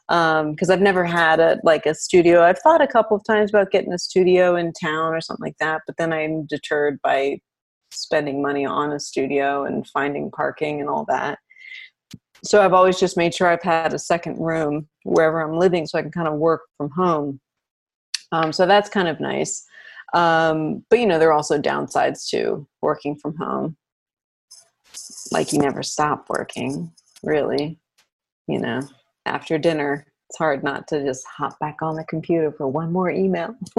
[0.09, 2.42] Because um, I've never had a like a studio.
[2.42, 5.57] I've thought a couple of times about getting a studio in town or something like
[5.61, 7.40] that, but then I'm deterred by
[7.90, 11.38] spending money on a studio and finding parking and all that
[12.44, 15.98] so I've always just made sure I've had a second room wherever I'm living so
[15.98, 17.40] I can kind of work from home.
[18.33, 19.64] Um, so that's kind of nice.
[20.14, 23.77] Um, but you know, there are also downsides to working from home.
[25.33, 27.79] Like you never stop working, really.
[28.46, 28.83] You know,
[29.27, 33.11] after dinner, it's hard not to just hop back on the computer for one more
[33.11, 33.57] email.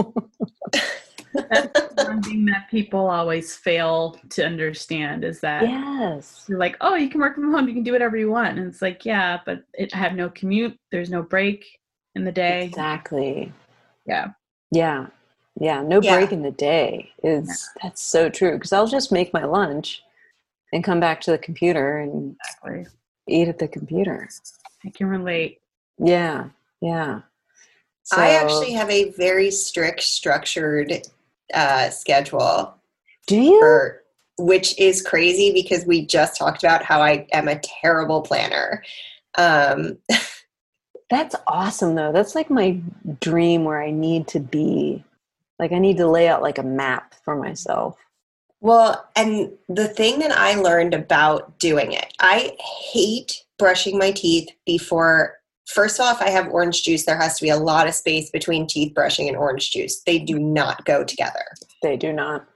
[1.34, 6.96] That's one thing that people always fail to understand is that yes, you're like, oh,
[6.96, 9.40] you can work from home, you can do whatever you want, and it's like, yeah,
[9.46, 10.78] but it, I have no commute.
[10.92, 11.66] There's no break
[12.16, 12.66] in the day.
[12.66, 13.52] Exactly.
[14.06, 14.30] Yeah.
[14.72, 15.08] Yeah.
[15.60, 15.82] Yeah.
[15.82, 16.16] No yeah.
[16.16, 17.84] break in the day is yeah.
[17.84, 20.04] that's so true because I'll just make my lunch
[20.74, 22.88] and come back to the computer and exactly.
[23.28, 24.28] eat at the computer.
[24.86, 25.62] I can relate.
[25.98, 26.50] Yeah.
[26.82, 27.22] Yeah.
[28.04, 31.02] So, I actually have a very strict, structured
[31.54, 32.76] uh, schedule.
[33.26, 33.60] Do you?
[33.60, 34.04] For,
[34.38, 38.84] which is crazy because we just talked about how I am a terrible planner.
[39.38, 39.98] Um,
[41.10, 42.12] That's awesome, though.
[42.12, 42.80] That's like my
[43.22, 45.04] dream where I need to be.
[45.60, 47.98] Like, I need to lay out like a map for myself.
[48.62, 52.58] Well, and the thing that I learned about doing it, I
[52.92, 55.38] hate brushing my teeth before
[55.68, 57.06] First off, I have orange juice.
[57.06, 60.02] There has to be a lot of space between teeth brushing and orange juice.
[60.06, 61.44] They do not go together.
[61.82, 62.48] They do not.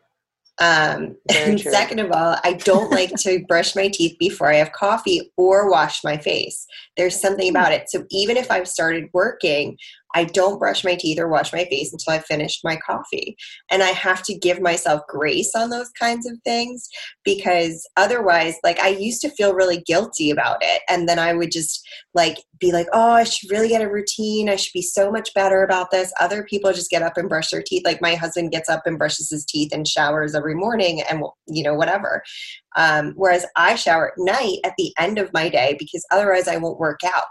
[0.60, 4.74] Um, and second of all, I don't like to brush my teeth before I have
[4.74, 6.68] coffee or wash my face.
[6.98, 7.90] There's something about it.
[7.90, 9.78] So even if I've started working,
[10.16, 13.36] I don't brush my teeth or wash my face until I've finished my coffee.
[13.70, 16.88] And I have to give myself grace on those kinds of things
[17.24, 20.82] because otherwise, like, I used to feel really guilty about it.
[20.90, 24.50] And then I would just like be like, oh, I should really get a routine.
[24.50, 26.12] I should be so much better about this.
[26.20, 27.84] Other people just get up and brush their teeth.
[27.86, 31.64] Like, my husband gets up and brushes his teeth and showers every morning and, you
[31.64, 32.24] know, whatever.
[32.76, 36.58] Um, whereas I shower at night at the end of my day because otherwise I
[36.58, 37.26] won't work out.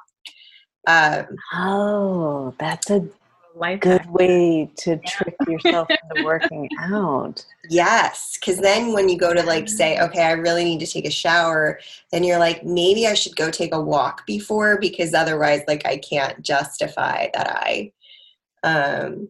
[0.88, 3.06] Um, oh, that's a
[3.54, 4.14] Life good hack.
[4.14, 5.10] way to yeah.
[5.10, 7.44] trick yourself into working out.
[7.68, 11.04] Yes, because then when you go to like say, okay, I really need to take
[11.04, 11.78] a shower,
[12.10, 15.98] then you're like, maybe I should go take a walk before because otherwise, like, I
[15.98, 17.92] can't justify that I.
[18.62, 19.28] Um,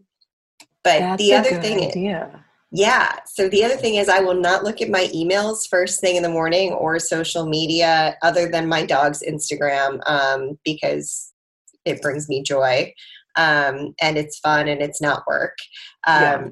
[0.85, 2.31] but That's the other thing idea.
[2.35, 2.41] is,
[2.71, 3.17] yeah.
[3.27, 6.23] So the other thing is, I will not look at my emails first thing in
[6.23, 11.28] the morning or social media other than my dog's Instagram um, because
[11.89, 12.93] it brings me joy
[13.39, 15.57] um, and it's fun and it's not work.
[16.07, 16.49] Um, yeah.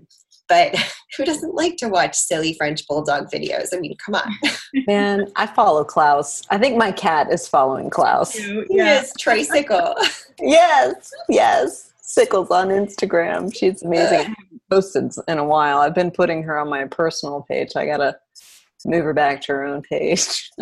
[0.49, 0.77] But
[1.17, 3.75] who doesn't like to watch silly French bulldog videos?
[3.75, 4.33] I mean, come on.
[4.87, 6.43] Man, I follow Klaus.
[6.51, 8.39] I think my cat is following Klaus.
[8.39, 8.63] Yeah.
[8.71, 9.95] Yes, tricycle.
[10.41, 11.93] yes, yes.
[12.01, 13.55] Sickles on Instagram.
[13.55, 14.19] She's amazing.
[14.19, 15.79] I haven't posted in a while.
[15.79, 17.73] I've been putting her on my personal page.
[17.75, 18.17] I gotta
[18.85, 20.53] move her back to her own page.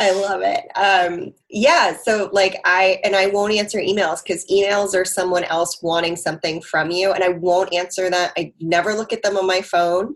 [0.00, 0.64] I love it.
[0.76, 1.96] Um, yeah.
[1.96, 6.62] So, like, I, and I won't answer emails because emails are someone else wanting something
[6.62, 7.12] from you.
[7.12, 8.32] And I won't answer that.
[8.38, 10.14] I never look at them on my phone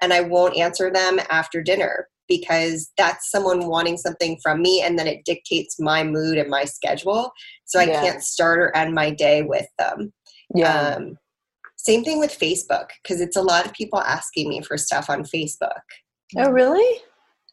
[0.00, 4.98] and I won't answer them after dinner because that's someone wanting something from me and
[4.98, 7.32] then it dictates my mood and my schedule.
[7.66, 8.00] So I yeah.
[8.00, 10.12] can't start or end my day with them.
[10.54, 10.94] Yeah.
[10.96, 11.18] Um,
[11.76, 15.24] same thing with Facebook because it's a lot of people asking me for stuff on
[15.24, 15.80] Facebook.
[16.36, 17.02] Oh, really?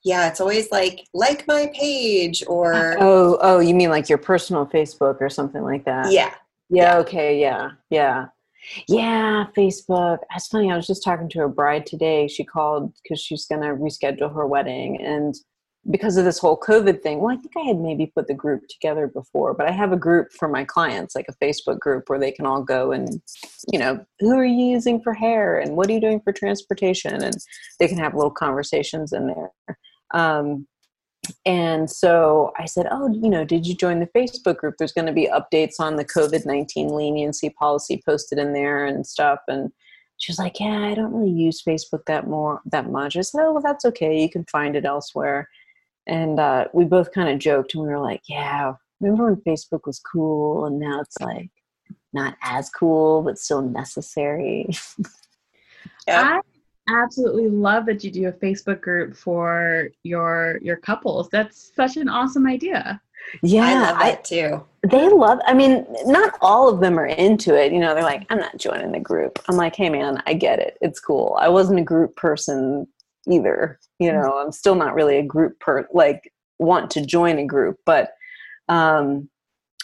[0.08, 4.66] Yeah, it's always like like my page or oh oh you mean like your personal
[4.66, 6.12] Facebook or something like that?
[6.12, 6.34] Yeah.
[6.70, 6.84] Yeah.
[6.84, 6.98] yeah.
[7.00, 7.40] Okay.
[7.40, 7.72] Yeah.
[7.90, 8.28] Yeah.
[8.88, 10.20] Yeah, Facebook.
[10.30, 10.72] That's funny.
[10.72, 12.28] I was just talking to a bride today.
[12.28, 15.02] She called because she's going to reschedule her wedding.
[15.02, 15.36] And
[15.90, 18.64] because of this whole COVID thing, well, I think I had maybe put the group
[18.68, 22.20] together before, but I have a group for my clients, like a Facebook group where
[22.20, 23.22] they can all go and,
[23.72, 27.24] you know, who are you using for hair and what are you doing for transportation?
[27.24, 27.38] And
[27.80, 29.78] they can have little conversations in there.
[30.14, 30.68] Um,
[31.46, 34.76] and so I said, Oh, you know, did you join the Facebook group?
[34.78, 39.06] There's going to be updates on the COVID 19 leniency policy posted in there and
[39.06, 39.40] stuff.
[39.48, 39.72] And
[40.18, 43.18] she was like, Yeah, I don't really use Facebook that more that much.
[43.18, 44.22] I said, Oh, well, that's okay.
[44.22, 45.50] You can find it elsewhere.
[46.08, 49.86] And uh, we both kind of joked and we were like, Yeah, remember when Facebook
[49.86, 51.50] was cool and now it's like
[52.14, 54.70] not as cool, but still necessary.
[56.08, 56.40] yeah
[56.90, 61.30] absolutely love that you do a Facebook group for your your couples.
[61.30, 63.02] That's such an awesome idea.
[63.42, 64.64] Yeah, I love it too.
[64.90, 65.40] They love.
[65.46, 67.74] I mean, not all of them are into it.
[67.74, 70.60] You know, they're like, "I'm not joining the group." I'm like, "Hey, man, I get
[70.60, 70.78] it.
[70.82, 71.38] It's cool.
[71.40, 72.88] I wasn't a group person
[73.30, 73.80] either.
[74.00, 77.80] You know, I'm still not really a group per like want to join a group,
[77.86, 78.14] but
[78.70, 79.30] um,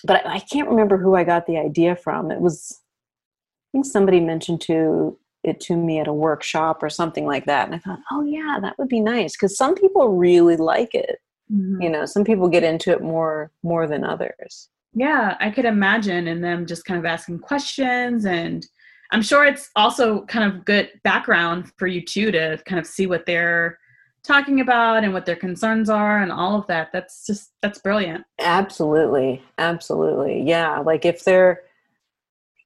[0.04, 2.32] but I, I can't remember who I got the idea from.
[2.32, 7.26] It was, I think somebody mentioned to it to me at a workshop or something
[7.26, 10.58] like that and i thought oh yeah that would be nice because some people really
[10.58, 11.20] like it
[11.52, 11.82] mm-hmm.
[11.82, 16.28] you know some people get into it more more than others yeah i could imagine
[16.28, 18.68] and them just kind of asking questions and
[19.12, 23.06] i'm sure it's also kind of good background for you too to kind of see
[23.06, 23.78] what they're
[24.24, 28.24] talking about and what their concerns are and all of that that's just that's brilliant
[28.40, 31.62] absolutely absolutely yeah like if they're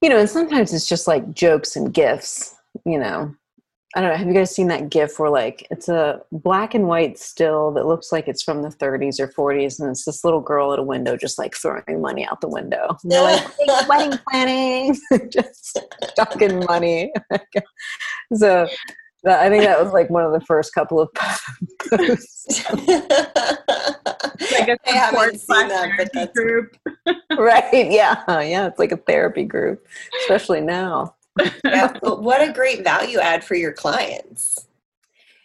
[0.01, 3.33] you know and sometimes it's just like jokes and gifts you know,
[3.95, 4.17] I don't know.
[4.17, 7.87] Have you guys seen that GIF where like it's a black and white still that
[7.87, 10.83] looks like it's from the 30s or 40s, and it's this little girl at a
[10.83, 12.97] window just like throwing money out the window.
[13.01, 13.47] And they're like
[13.87, 14.95] wedding planning,
[15.31, 15.79] just
[16.15, 17.13] talking money.
[18.35, 18.67] so
[19.25, 22.69] I think that was like one of the first couple of posts.
[24.51, 26.75] like I haven't seen that, but that's group.
[27.37, 27.89] right.
[27.89, 28.21] Yeah.
[28.41, 28.67] Yeah.
[28.67, 29.87] It's like a therapy group,
[30.21, 31.15] especially now
[31.65, 34.67] yeah, but what a great value add for your clients.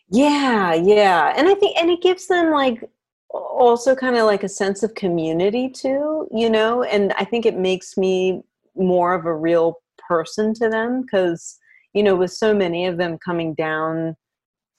[0.08, 1.32] Yeah, yeah.
[1.36, 2.84] And I think and it gives them like
[3.30, 7.56] also kind of like a sense of community too, you know, and I think it
[7.56, 8.42] makes me
[8.76, 11.58] more of a real person to them because
[11.94, 14.16] you know, with so many of them coming down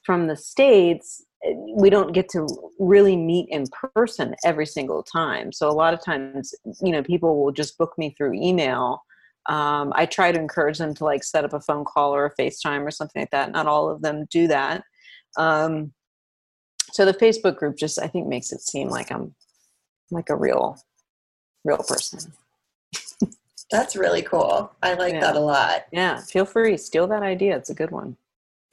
[0.02, 2.46] from the states, eh, we don't get to
[2.78, 5.52] really meet in person every single time.
[5.52, 9.02] So a lot of times, you know, people will just book me through email
[9.46, 12.34] um, I try to encourage them to like set up a phone call or a
[12.42, 13.52] FaceTime or something like that.
[13.52, 14.82] Not all of them do that.
[15.36, 15.92] Um,
[16.92, 19.34] so the Facebook group just I think makes it seem like I'm
[20.10, 20.78] like a real
[21.64, 22.32] real person.
[23.70, 24.70] That's really cool.
[24.82, 25.20] I like Yeah.
[25.20, 25.86] that a lot.
[25.90, 27.56] Yeah, feel free, steal that idea.
[27.56, 28.16] It's a good one.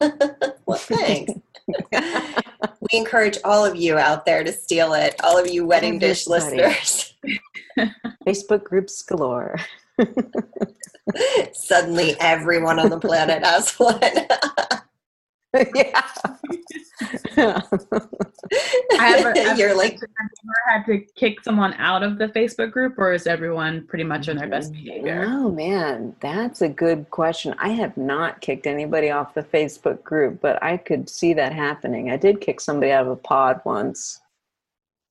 [0.00, 1.32] well, thanks.
[1.92, 6.26] we encourage all of you out there to steal it, all of you wedding dish
[6.26, 7.14] listeners.
[8.26, 9.56] Facebook groups galore.
[11.52, 14.00] Suddenly, everyone on the planet has one.
[15.74, 16.02] yeah.
[17.36, 17.62] I
[18.98, 20.08] have a- I have You're like, question.
[20.18, 23.86] Have you ever had to kick someone out of the Facebook group, or is everyone
[23.86, 25.24] pretty much on their best behavior?
[25.26, 27.54] Oh man, that's a good question.
[27.58, 32.10] I have not kicked anybody off the Facebook group, but I could see that happening.
[32.10, 34.20] I did kick somebody out of a pod once.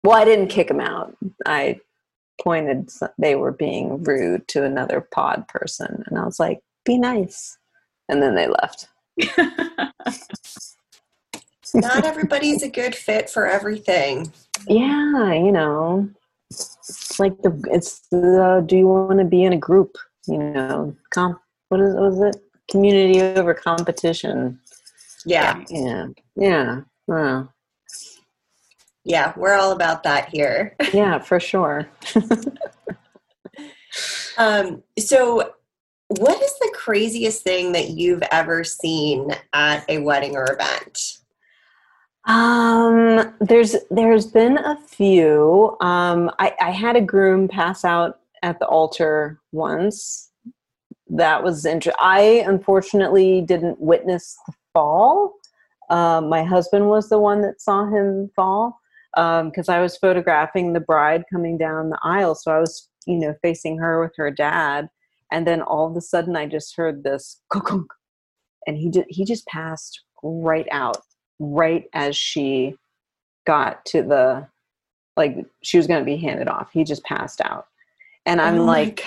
[0.04, 1.16] Well, I didn't kick them out.
[1.46, 1.82] I
[2.42, 7.58] pointed they were being rude to another pod person, and I was like, "Be nice,"
[8.08, 8.88] and then they left.
[11.74, 14.32] not everybody's a good fit for everything.
[14.68, 16.10] Yeah, you know,
[16.50, 19.98] it's like the it's the do you want to be in a group?
[20.28, 21.40] You know, comp.
[21.70, 22.42] What is what is it?
[22.70, 24.60] Community over competition.
[25.26, 27.54] Yeah, Yeah, yeah, well,
[29.10, 30.76] yeah, we're all about that here.
[30.94, 31.90] yeah, for sure.
[34.38, 35.54] Um, so,
[36.08, 41.18] what is the craziest thing that you've ever seen at a wedding or event?
[42.26, 45.76] Um, there's there's been a few.
[45.82, 50.30] Um, I, I had a groom pass out at the altar once.
[51.10, 52.00] That was interesting.
[52.00, 55.34] I unfortunately didn't witness the fall.
[55.90, 58.79] Um, my husband was the one that saw him fall
[59.18, 62.36] Um, because I was photographing the bride coming down the aisle.
[62.36, 64.90] So I was, you know, facing her with her dad,
[65.32, 67.92] and then all of a sudden I just heard this, "Kunk,"
[68.68, 69.06] and he did.
[69.10, 70.98] He just passed right out
[71.40, 72.76] right as she
[73.46, 74.48] got to the
[75.18, 77.68] like she was going to be handed off he just passed out
[78.26, 79.04] and i'm Oh like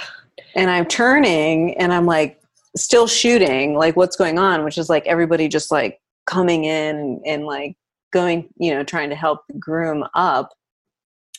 [0.55, 2.41] and i'm turning and i'm like
[2.77, 7.45] still shooting like what's going on which is like everybody just like coming in and
[7.45, 7.77] like
[8.13, 10.51] going you know trying to help groom up.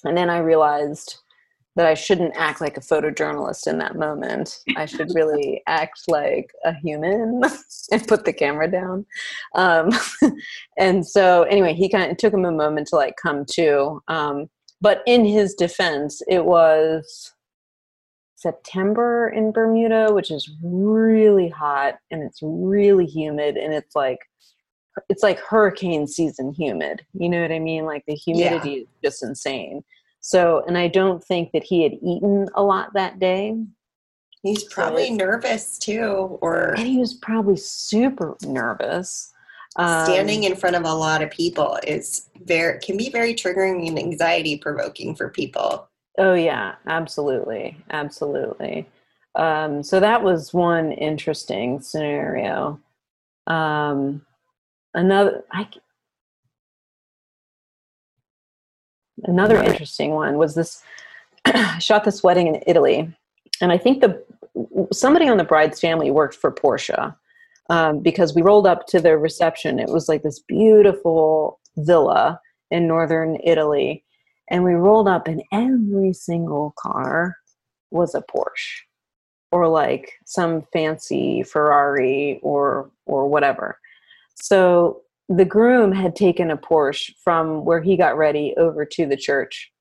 [0.03, 1.15] And then i realized
[1.75, 4.59] that i shouldn't act like a photojournalist in that moment.
[4.75, 7.41] I should really act like a human
[7.91, 9.05] and put the camera down.
[9.55, 9.89] Um,
[10.77, 14.49] and so anyway he kind of took him a moment to like come to um,
[14.81, 17.31] but in his defense it was
[18.35, 24.19] september in bermuda which is really hot and it's really humid and it's like
[25.09, 29.23] it's like hurricane season humid you know what i mean like the humidity is just
[29.23, 29.83] insane
[30.19, 33.55] so and i don't think that he had eaten a lot that day
[34.43, 39.31] He's probably nervous too, or and he was probably super nervous
[39.77, 43.87] Um, standing in front of a lot of people is very can be very triggering
[43.87, 45.89] and anxiety provoking for people.
[46.17, 48.85] Oh yeah, absolutely, absolutely.
[49.35, 52.81] Um, so that was one interesting scenario.
[53.47, 54.25] Um,
[54.93, 55.67] another, I,
[59.23, 60.83] another interesting one was this.
[61.45, 63.13] I shot this wedding in Italy,
[63.61, 64.23] and I think the
[64.91, 67.15] somebody on the bride's family worked for Porsche
[67.69, 69.79] um, because we rolled up to the reception.
[69.79, 74.03] It was like this beautiful villa in northern Italy
[74.49, 77.37] and we rolled up and every single car
[77.91, 78.81] was a Porsche
[79.51, 83.79] or like some fancy Ferrari or or whatever.
[84.35, 89.17] So the groom had taken a Porsche from where he got ready over to the
[89.17, 89.71] church.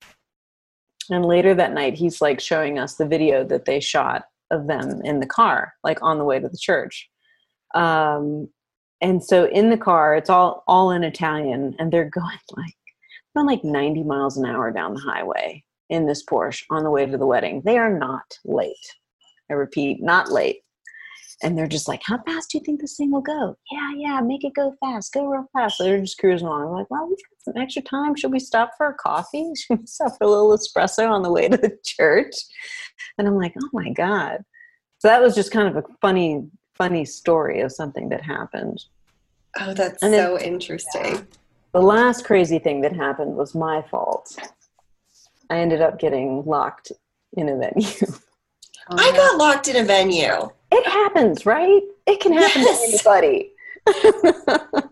[1.11, 5.01] And later that night he's like showing us the video that they shot of them
[5.05, 7.09] in the car like on the way to the church.
[7.75, 8.49] Um
[9.01, 12.75] and so in the car it's all all in Italian and they're going like
[13.35, 17.05] going like 90 miles an hour down the highway in this Porsche on the way
[17.05, 17.63] to the wedding.
[17.65, 18.77] They are not late.
[19.51, 20.61] I repeat, not late.
[21.43, 23.57] And they're just like, How fast do you think this thing will go?
[23.71, 25.79] Yeah, yeah, make it go fast, go real fast.
[25.79, 26.69] So they're just cruising along.
[26.69, 28.15] I'm like, Well, we've got some extra time.
[28.15, 29.53] Should we stop for a coffee?
[29.57, 32.35] Should we stop for a little espresso on the way to the church?
[33.19, 34.39] And I'm like, Oh my God.
[34.99, 38.81] So that was just kind of a funny, funny story of something that happened.
[39.59, 41.27] Oh, that's And so interesting.
[41.73, 44.37] The last crazy thing that happened was my fault.
[45.51, 46.93] I ended up getting locked
[47.37, 47.89] in a venue.
[48.89, 50.51] I got locked in a venue.
[50.75, 51.83] It happens, right?
[52.07, 52.81] It can happen Yes.
[53.03, 53.53] to anybody.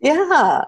[0.00, 0.64] yeah.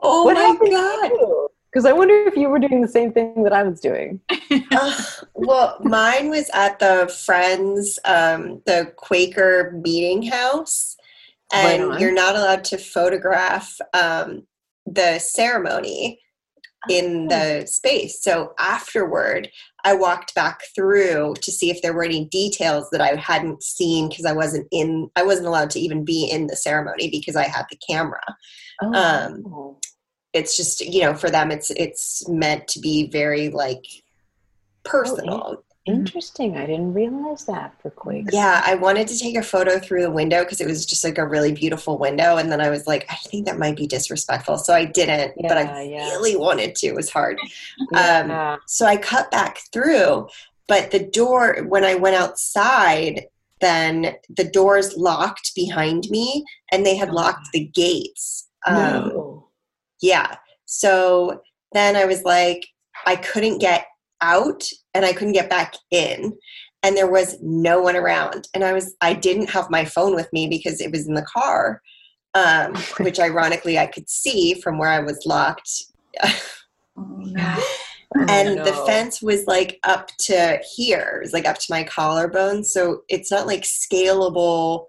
[0.00, 1.48] Oh what my god.
[1.70, 4.20] Because I wonder if you were doing the same thing that I was doing.
[4.72, 10.96] Ugh, well, mine was at the Friends, um, the Quaker meeting house,
[11.52, 12.00] and on.
[12.00, 14.46] you're not allowed to photograph um,
[14.84, 16.18] the ceremony.
[16.88, 18.22] in the space.
[18.22, 19.50] So afterward,
[19.84, 24.08] I walked back through to see if there were any details that I hadn't seen
[24.08, 27.44] because I wasn't in I wasn't allowed to even be in the ceremony because I
[27.44, 28.24] had the camera.
[28.82, 28.92] Oh.
[28.92, 29.76] Um
[30.32, 33.84] it's just, you know, for them it's it's meant to be very like
[34.84, 35.64] personal.
[35.86, 36.56] Interesting.
[36.56, 38.34] I didn't realize that for Quakes.
[38.34, 41.16] Yeah, I wanted to take a photo through the window because it was just like
[41.18, 42.36] a really beautiful window.
[42.36, 44.58] And then I was like, I think that might be disrespectful.
[44.58, 46.08] So I didn't, but I Yeah, yeah.
[46.10, 46.86] really wanted to.
[46.88, 47.38] It was hard.
[47.92, 48.54] Yeah.
[48.56, 50.28] Um, so I cut back through,
[50.68, 53.24] but the door, when I went outside,
[53.60, 58.48] then the doors locked behind me and they had locked the gates.
[58.66, 59.48] Um, no.
[60.00, 60.36] yeah.
[60.66, 62.66] So then I was like,
[63.06, 63.86] I couldn't get
[64.22, 64.64] out
[64.94, 66.36] and I couldn't get back in.
[66.82, 68.48] And there was no one around.
[68.54, 71.22] And I was, I didn't have my phone with me because it was in the
[71.22, 71.82] car,
[72.34, 75.70] um, which ironically I could see from where I was locked.
[76.22, 77.58] Oh, no.
[78.28, 82.64] and the fence was like up to here, it was like up to my collarbone.
[82.64, 84.86] So it's not like scalable.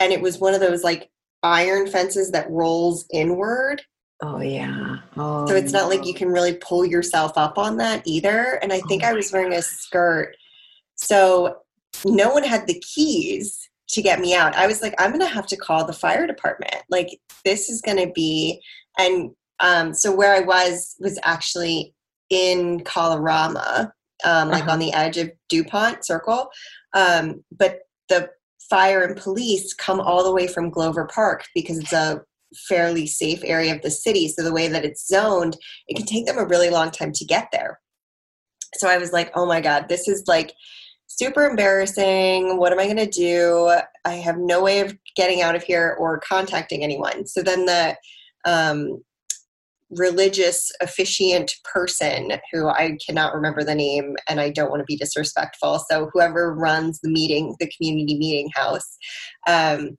[0.00, 1.10] And it was one of those like
[1.42, 3.82] iron fences that rolls inward.
[4.22, 4.98] Oh yeah.
[5.16, 8.60] Oh, So it's not like you can really pull yourself up on that either.
[8.62, 10.36] And I think Oh I was wearing a skirt.
[10.94, 11.56] So
[12.04, 14.54] no one had the keys to get me out.
[14.54, 16.76] I was like, I'm going to have to call the fire department.
[16.88, 18.60] Like, this is going to be.
[18.98, 21.92] And um, so where I was was actually
[22.30, 23.90] in Kalorama,
[24.24, 24.72] um, like Uh-huh.
[24.72, 26.48] on the edge of DuPont Circle.
[26.94, 28.30] Um, but the
[28.70, 32.22] fire and police come all the way from Glover Park because it's a
[32.68, 34.28] fairly safe area of the city.
[34.28, 35.56] So the way that it's zoned,
[35.88, 37.80] it can take them a really long time to get there.
[38.76, 40.52] So I was like, oh my God, this is like
[41.06, 42.56] super embarrassing.
[42.56, 43.76] What am I going to do?
[44.04, 47.26] I have no way of getting out of here or contacting anyone.
[47.26, 47.96] So then the
[48.44, 49.02] um,
[49.90, 54.96] religious officiant person who I cannot remember the name and I don't want to be
[54.96, 55.84] disrespectful.
[55.90, 58.96] So whoever runs the meeting, the community meeting house,
[59.46, 59.98] um,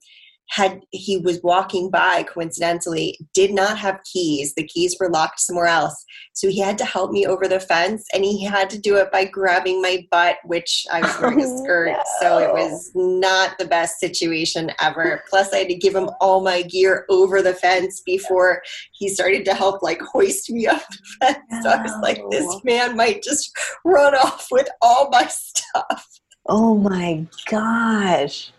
[0.53, 4.53] had he was walking by coincidentally did not have keys.
[4.53, 6.05] The keys were locked somewhere else.
[6.33, 9.11] So he had to help me over the fence and he had to do it
[9.11, 11.97] by grabbing my butt which i was wearing a Oh, skirt.
[12.21, 15.23] So it was not the best situation ever.
[15.27, 19.45] Plus i had to give him all my gear over the fence before he started
[19.45, 21.63] to help like hoist me up the fence.
[21.63, 23.51] So i was like this man might just
[23.83, 26.19] run off with all my stuff.
[26.47, 28.51] Oh my gosh.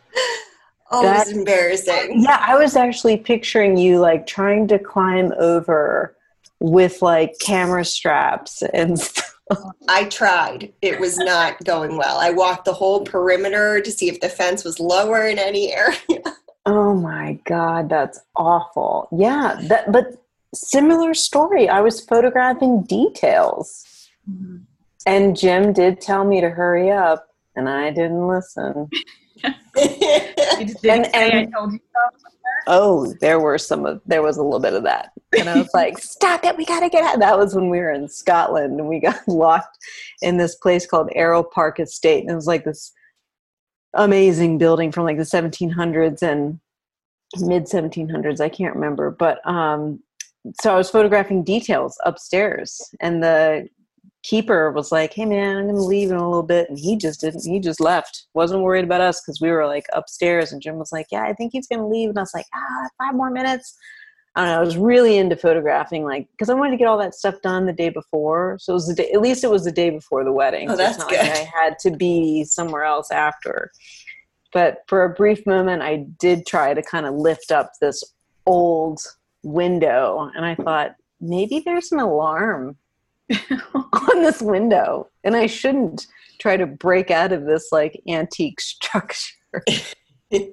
[0.90, 6.16] Oh That- embarrassing Yeah, I was actually picturing you like trying to climb over
[6.60, 9.30] with like camera straps and stuff.
[9.88, 10.72] I tried.
[10.80, 12.18] It was not going well.
[12.18, 15.96] I walked the whole perimeter to see if the fence was lower in any area.
[16.66, 19.06] Oh my god, that's awful.
[19.12, 20.16] Yeah, that but
[20.54, 21.68] similar story.
[21.68, 23.84] I was photographing details
[24.26, 24.62] Mhm.
[25.06, 28.88] and Jim did tell me to hurry up and I didn't listen.
[30.84, 31.80] And- I and- told you.
[32.66, 35.10] Oh, there were some of there was a little bit of that.
[35.38, 37.18] And I was like, stop it, we gotta get out.
[37.18, 39.76] That was when we were in Scotland and we got locked
[40.22, 42.22] in this place called Errol Park Estate.
[42.22, 42.92] And it was like this
[43.94, 46.58] amazing building from like the 1700s and
[47.40, 48.40] mid 1700s.
[48.40, 49.10] I can't remember.
[49.10, 50.00] But um,
[50.60, 53.68] so I was photographing details upstairs and the
[54.24, 56.68] keeper was like, hey man, I'm gonna leave in a little bit.
[56.68, 58.26] And he just didn't, he just left.
[58.34, 61.34] Wasn't worried about us because we were like upstairs and Jim was like, yeah, I
[61.34, 62.08] think he's gonna leave.
[62.08, 63.76] And I was like, ah, five more minutes.
[64.34, 64.56] I don't know.
[64.56, 67.66] I was really into photographing, like, because I wanted to get all that stuff done
[67.66, 68.58] the day before.
[68.60, 70.68] So it was the day, at least it was the day before the wedding.
[70.68, 71.20] Oh, so it's that's not good.
[71.20, 73.70] Like I had to be somewhere else after.
[74.52, 78.02] But for a brief moment, I did try to kind of lift up this
[78.46, 79.00] old
[79.42, 82.76] window, and I thought maybe there's an alarm
[83.74, 86.06] on this window, and I shouldn't
[86.38, 89.64] try to break out of this like antique structure.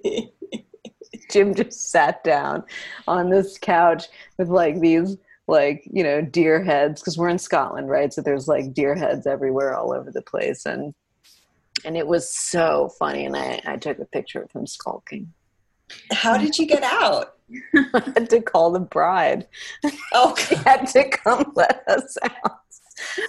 [1.31, 2.63] Jim just sat down
[3.07, 4.05] on this couch
[4.37, 5.17] with like these
[5.47, 8.13] like you know deer heads because we're in Scotland, right?
[8.13, 10.93] So there's like deer heads everywhere, all over the place, and
[11.83, 13.25] and it was so funny.
[13.25, 15.33] And I I took a picture of him skulking.
[16.11, 17.35] How did you get out?
[17.75, 19.47] I had to call the bride.
[20.13, 22.60] Oh, She had to come let us out.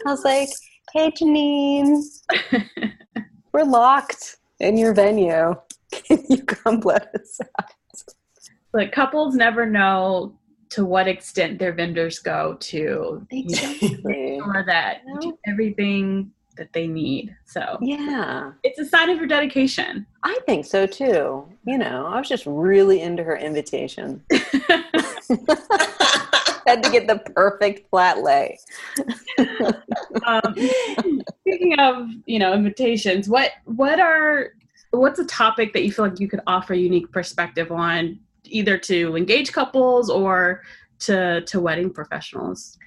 [0.06, 0.48] I was like,
[0.92, 2.02] "Hey, Janine,
[3.52, 5.54] we're locked in your venue.
[5.90, 7.70] Can you come let us out?"
[8.72, 10.34] But couples never know
[10.70, 14.40] to what extent their vendors go to Exactly.
[14.40, 15.02] or that
[15.46, 17.34] everything that they need.
[17.46, 18.52] So Yeah.
[18.62, 20.06] it's a sign of your dedication.
[20.22, 21.46] I think so too.
[21.66, 24.22] You know, I was just really into her invitation.
[26.66, 28.58] had to get the perfect flat lay.
[30.26, 30.54] um,
[31.40, 34.52] speaking of, you know, invitations, what what are
[34.90, 39.16] what's a topic that you feel like you could offer unique perspective on, either to
[39.16, 40.62] engage couples or
[41.00, 42.78] to to wedding professionals?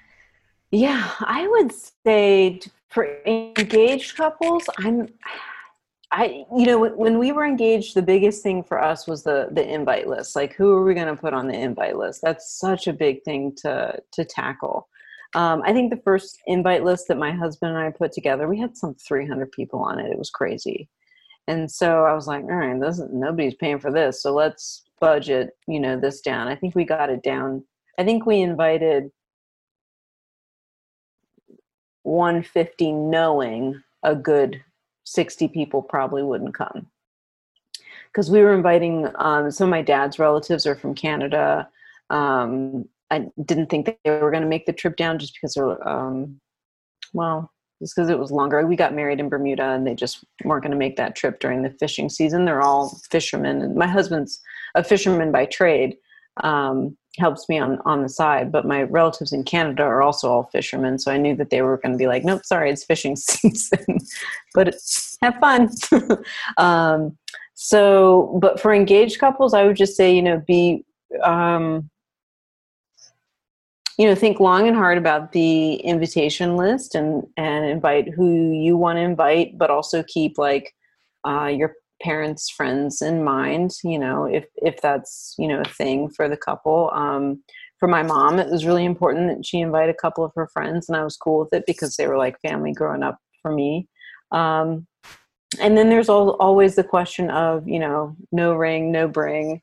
[0.72, 1.72] Yeah, I would
[2.06, 2.60] say
[2.90, 5.10] for engaged couples, I'm
[6.12, 9.68] I, you know, when we were engaged, the biggest thing for us was the the
[9.68, 10.36] invite list.
[10.36, 12.22] Like, who are we going to put on the invite list?
[12.22, 14.88] That's such a big thing to to tackle.
[15.34, 18.60] Um, I think the first invite list that my husband and I put together, we
[18.60, 20.12] had some 300 people on it.
[20.12, 20.88] It was crazy,
[21.48, 25.52] and so I was like, all right, this, nobody's paying for this, so let's budget,
[25.68, 26.48] you know, this down.
[26.48, 27.66] I think we got it down.
[28.00, 29.10] I think we invited
[32.04, 34.62] 150, knowing a good
[35.06, 36.88] 60 people probably wouldn't come.
[38.12, 41.70] Because we were inviting um, some of my dad's relatives are from canada.
[42.10, 45.88] Um, i didn't think they were going to make the trip down just because they're
[45.88, 46.40] um,
[47.14, 47.52] well
[47.82, 48.66] just because it was longer.
[48.66, 51.62] We got married in bermuda and they just weren't going to make that trip during
[51.62, 52.46] the fishing season.
[52.46, 54.42] They're all fishermen and my husband's
[54.76, 55.98] a fisherman by trade
[56.44, 60.50] um, helps me on on the side but my relatives in canada are also all
[60.52, 63.16] fishermen so i knew that they were going to be like nope sorry it's fishing
[63.16, 64.00] season.
[64.54, 64.76] But
[65.22, 65.70] have fun.
[66.58, 67.18] Um,
[67.54, 70.84] so but for engaged couples i would just say you know be
[71.24, 71.90] um,
[73.98, 78.76] you know think long and hard about the invitation list and and invite who you
[78.76, 80.76] want to invite but also keep like
[81.26, 86.10] uh, your parents friends in mind you know if if that's you know a thing
[86.10, 86.92] for the couple.
[86.94, 87.44] Um
[87.80, 90.88] for my mom it was really important that she invite a couple of her friends
[90.88, 93.88] and i was cool with it because they were like family growing up for me.
[94.32, 94.88] Um
[95.62, 99.62] and then there's al- always the question of you know no ring no bring.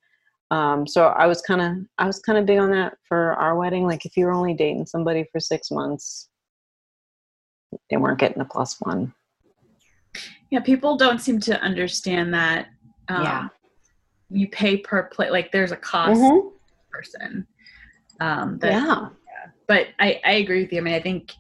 [0.51, 3.57] Um so i was kind of i was kind of big on that for our
[3.57, 3.87] wedding.
[3.87, 6.28] Like if you were only dating somebody for six months
[7.91, 9.12] they weren't getting a plus one
[10.53, 12.69] yeah, people don't seem to understand that.
[13.09, 13.49] Um, yeah.
[14.29, 15.33] You pay per plate.
[15.33, 16.49] Like there's a cost mm-hmm.
[16.91, 17.47] person.
[18.21, 18.85] Um, that, yeah.
[18.87, 19.51] yeah.
[19.67, 20.79] But I, I agree with you.
[20.79, 21.33] I mean, I think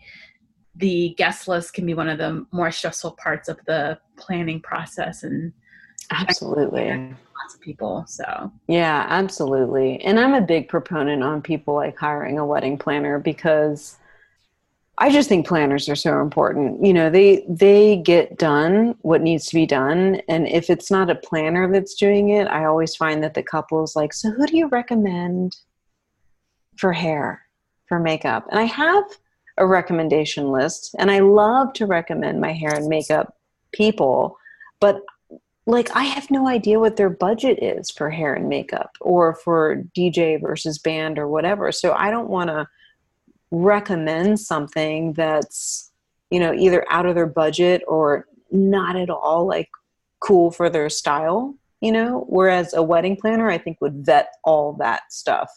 [0.76, 5.24] the guest list can be one of the more stressful parts of the planning process
[5.24, 5.52] and
[6.10, 11.96] absolutely lots of people so yeah absolutely and i'm a big proponent on people like
[11.96, 13.98] hiring a wedding planner because
[15.02, 16.86] I just think planners are so important.
[16.86, 21.10] You know, they they get done what needs to be done, and if it's not
[21.10, 24.46] a planner that's doing it, I always find that the couple is like, "So, who
[24.46, 25.56] do you recommend
[26.76, 27.42] for hair,
[27.88, 29.02] for makeup?" And I have
[29.58, 33.36] a recommendation list, and I love to recommend my hair and makeup
[33.72, 34.38] people,
[34.78, 35.02] but
[35.66, 39.82] like I have no idea what their budget is for hair and makeup or for
[39.96, 41.72] DJ versus band or whatever.
[41.72, 42.68] So I don't want to
[43.52, 45.92] recommend something that's
[46.30, 49.68] you know either out of their budget or not at all like
[50.20, 52.24] cool for their style you know?
[52.28, 55.50] Whereas a wedding planner i think would vet all that stuff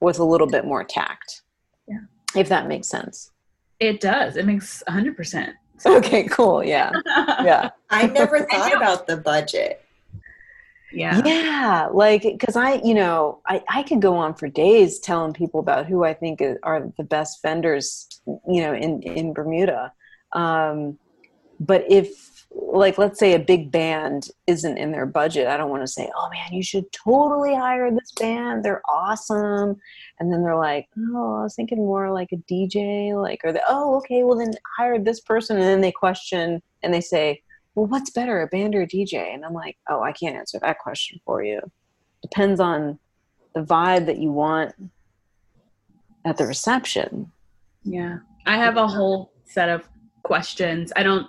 [0.00, 1.42] with a little bit more tact.
[1.86, 2.00] Yeah.
[2.36, 3.32] If that makes sense.
[3.80, 4.36] It does.
[4.36, 5.54] It makes 100% sense.
[5.86, 6.64] okay cool.
[6.64, 6.92] Yeah.
[7.44, 7.70] Yeah.
[7.88, 9.84] I never thought about the budget
[10.92, 11.20] yeah.
[11.24, 15.60] Yeah like because i you know I, I could go on for days telling people
[15.60, 19.92] about who i think are the best vendors you know in in bermuda
[20.32, 20.98] um
[21.60, 25.82] but if like let's say a big band isn't in their budget i don't want
[25.82, 29.76] to say oh man you should totally hire this band they're awesome
[30.18, 33.62] and then they're like oh i was thinking more like a dj like or the
[33.68, 37.40] oh okay well then hire this person and then they question and they say
[37.78, 39.32] well, what's better, a band or a DJ?
[39.32, 41.60] And I'm like, oh, I can't answer that question for you.
[42.22, 42.98] Depends on
[43.54, 44.74] the vibe that you want
[46.24, 47.30] at the reception.
[47.84, 48.18] Yeah.
[48.46, 49.88] I have a whole set of
[50.24, 50.92] questions.
[50.96, 51.28] I don't,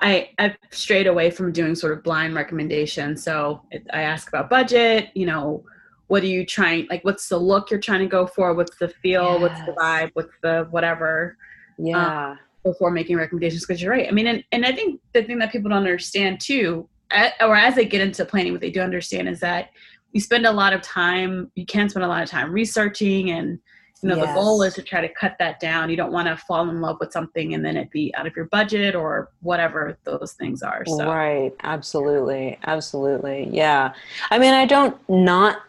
[0.00, 3.22] I, I've strayed away from doing sort of blind recommendations.
[3.22, 5.64] So it, I ask about budget, you know,
[6.08, 8.52] what are you trying, like, what's the look you're trying to go for?
[8.52, 9.38] What's the feel?
[9.38, 9.40] Yes.
[9.42, 10.10] What's the vibe?
[10.14, 11.36] What's the whatever?
[11.78, 12.30] Yeah.
[12.30, 14.08] Um, before making recommendations because you're right.
[14.08, 17.54] I mean, and, and I think the thing that people don't understand too, at, or
[17.54, 19.70] as they get into planning, what they do understand is that
[20.12, 23.58] you spend a lot of time, you can spend a lot of time researching and
[24.02, 24.26] you know yes.
[24.26, 26.80] the goal is to try to cut that down you don't want to fall in
[26.82, 30.62] love with something and then it be out of your budget or whatever those things
[30.62, 31.06] are so.
[31.06, 33.94] right absolutely absolutely yeah
[34.30, 35.62] i mean i don't not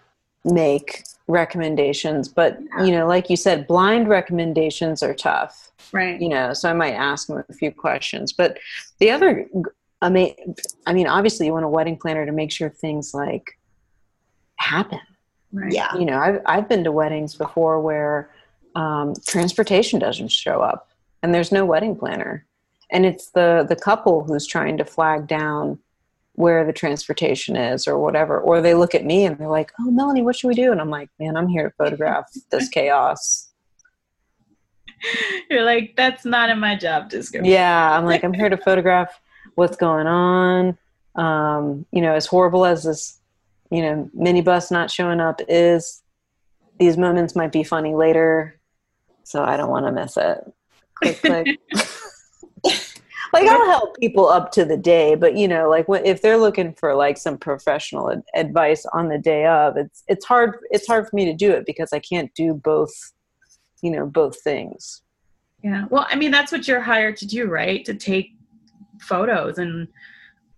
[0.43, 2.83] make recommendations but yeah.
[2.83, 6.21] you know like you said blind recommendations are tough right.
[6.21, 8.31] you know so i might ask them a few questions.
[8.33, 8.59] But
[8.99, 9.47] the other
[10.01, 10.35] i mean
[10.85, 13.57] i mean obviously you want a wedding planner to make sure things like
[14.57, 15.01] happen.
[15.51, 15.73] Right.
[15.73, 15.95] Yeah.
[15.95, 18.29] You know i've, I've been to weddings before where
[18.75, 20.89] um, transportation doesn't show up
[21.23, 22.45] and there's no wedding planner.
[22.91, 25.79] And it's the the couple who's trying to flag down
[26.35, 29.91] where the transportation is or whatever or they look at me and they're like oh
[29.91, 30.71] melanie what should we do?
[30.71, 33.51] And i'm like man i'm here to photograph this chaos.
[35.49, 37.51] You're like that's not in my job description.
[37.51, 39.19] Yeah i'm like i'm here to photograph
[39.55, 40.77] what's going on.
[41.15, 43.19] Um, you know as horrible as this
[43.71, 46.03] you know minibus not showing up is
[46.77, 48.59] these moments might be funny later
[49.23, 50.39] so i don't want to miss it.
[50.95, 51.47] Click click
[53.41, 56.73] like I'll help people up to the day, but you know, like if they're looking
[56.73, 61.07] for like some professional ad- advice on the day of, it's it's hard it's hard
[61.07, 62.93] for me to do it because I can't do both,
[63.81, 65.01] you know, both things.
[65.63, 65.85] Yeah.
[65.89, 67.83] Well, I mean, that's what you're hired to do, right?
[67.85, 68.31] To take
[69.01, 69.87] photos and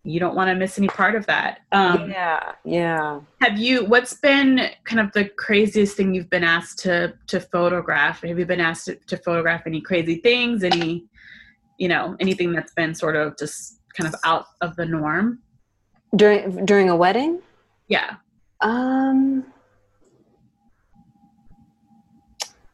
[0.04, 1.60] you don't want to miss any part of that.
[1.72, 3.20] Um, yeah, yeah.
[3.42, 3.84] Have you?
[3.86, 8.22] What's been kind of the craziest thing you've been asked to to photograph?
[8.22, 10.64] Have you been asked to, to photograph any crazy things?
[10.64, 11.06] Any
[11.78, 15.40] you know anything that's been sort of just kind of out of the norm.
[16.16, 17.42] During during a wedding?
[17.88, 18.16] Yeah.
[18.62, 19.46] Um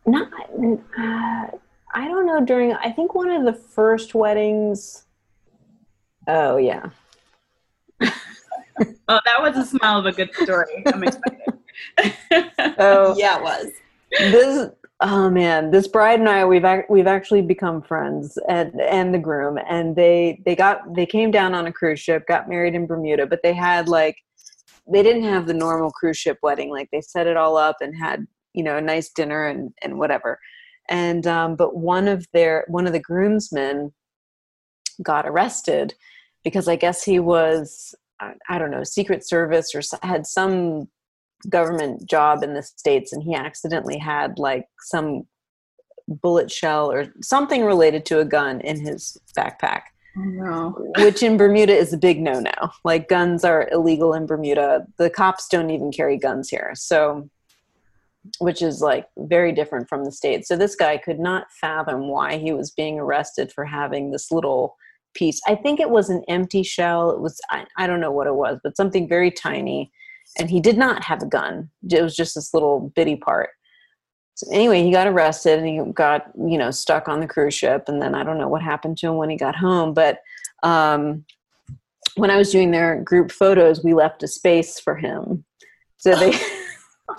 [0.06, 1.48] not uh,
[1.94, 5.06] i don't know during i think one of the first weddings
[6.28, 6.90] oh yeah.
[9.08, 10.84] Oh that was a smile of a good story.
[10.88, 11.40] I'm excited.
[12.80, 13.14] Oh.
[13.18, 13.72] Yeah it was.
[14.18, 14.70] This
[15.02, 15.72] oh man.
[15.72, 19.96] This bride and i we've ac- we've actually become friends and and the groom and
[19.96, 23.42] they they got they came down on a cruise ship got married in bermuda but
[23.44, 24.18] they had like
[24.92, 26.70] they didn't have the normal cruise ship wedding.
[26.70, 29.98] Like they set it all up and had you know a nice dinner and and
[29.98, 30.40] whatever.
[30.90, 33.94] And um but one of their one of the groomsmen
[35.02, 35.94] got arrested
[36.44, 40.88] because i guess he was I, I don't know secret service or had some
[41.50, 45.24] government job in the states and he accidentally had like some
[46.08, 49.82] bullet shell or something related to a gun in his backpack.
[50.16, 51.04] Oh, no.
[51.04, 52.52] which in bermuda is a big no-no.
[52.84, 54.86] Like guns are illegal in bermuda.
[54.98, 56.74] The cops don't even carry guns here.
[56.76, 57.30] So
[58.40, 60.48] which is like very different from the states.
[60.48, 64.78] So this guy could not fathom why he was being arrested for having this little
[65.14, 65.42] piece.
[65.48, 67.10] I think it was an empty shell.
[67.12, 69.92] It was I, I don't know what it was but something very tiny
[70.38, 71.70] and he did not have a gun.
[71.90, 73.50] It was just this little bitty part.
[74.36, 77.86] So anyway, he got arrested and he got you know stuck on the cruise ship,
[77.88, 79.94] and then I don't know what happened to him when he got home.
[79.94, 80.20] But
[80.64, 81.26] um,
[82.16, 85.46] when I was doing their group photos, we left a space for him,
[85.98, 86.38] so they.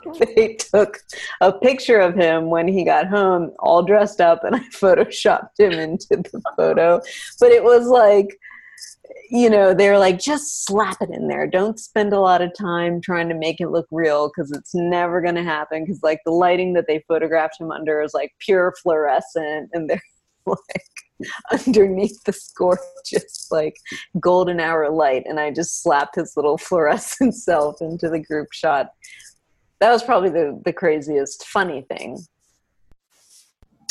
[0.18, 0.98] they took
[1.40, 5.72] a picture of him when he got home all dressed up and i photoshopped him
[5.72, 7.00] into the photo
[7.40, 8.38] but it was like
[9.30, 11.46] you know, they're like, just slap it in there.
[11.46, 15.20] Don't spend a lot of time trying to make it look real because it's never
[15.20, 15.84] going to happen.
[15.84, 20.02] Because, like, the lighting that they photographed him under is like pure fluorescent, and they're
[20.46, 23.76] like underneath this gorgeous, like,
[24.20, 25.24] golden hour light.
[25.26, 28.90] And I just slapped his little fluorescent self into the group shot.
[29.80, 32.24] That was probably the, the craziest funny thing.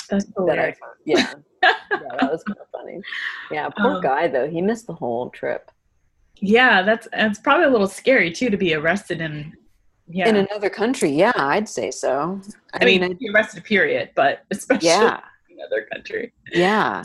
[0.10, 0.78] That's hilarious.
[0.80, 1.34] That I, yeah,
[1.90, 3.02] that was kind of funny.
[3.52, 4.50] Yeah, poor um, guy though.
[4.50, 5.72] He missed the whole trip.
[6.36, 9.56] Yeah, that's that's probably a little scary too to be arrested in
[10.08, 10.28] yeah.
[10.28, 11.12] in another country.
[11.12, 12.40] Yeah, I'd say so.
[12.74, 15.22] I, I mean, mean be arrested period, but especially yeah.
[15.50, 16.34] in another country.
[16.52, 16.60] Yeah.
[16.60, 17.04] yeah.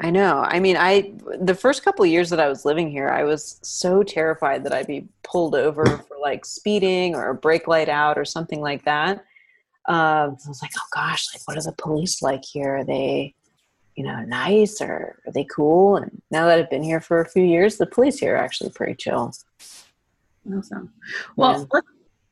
[0.00, 0.44] I know.
[0.46, 4.02] I mean, I the first couple years that I was living here, I was so
[4.02, 8.24] terrified that I'd be pulled over for like speeding or a brake light out or
[8.24, 9.18] something like that.
[9.86, 12.76] Um, I was like, oh gosh, like what are the police like here?
[12.76, 13.34] Are they
[13.98, 15.96] you know, nice or are they cool?
[15.96, 18.70] And now that I've been here for a few years, the police here are actually
[18.70, 19.32] pretty chill.
[20.56, 20.92] Awesome.
[21.34, 21.64] Well, yeah.
[21.72, 21.88] let's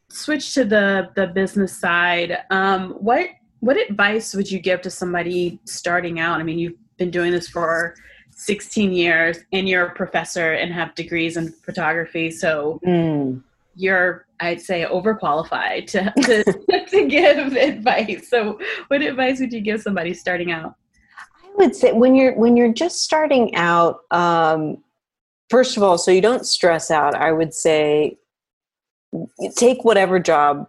[0.09, 2.39] switch to the the business side.
[2.53, 6.39] Um, what what advice would you give to somebody starting out?
[6.39, 7.97] I mean, you've been doing this for
[8.31, 13.43] 16 years, and you're a professor and have degrees in photography, so mm.
[13.75, 18.31] you're I'd say overqualified to to, to give advice.
[18.31, 20.77] So, what advice would you give somebody starting out?
[21.57, 24.79] Would say when you're when you're just starting out um,
[25.51, 28.17] first of all so you don't stress out i would say
[29.57, 30.69] take whatever job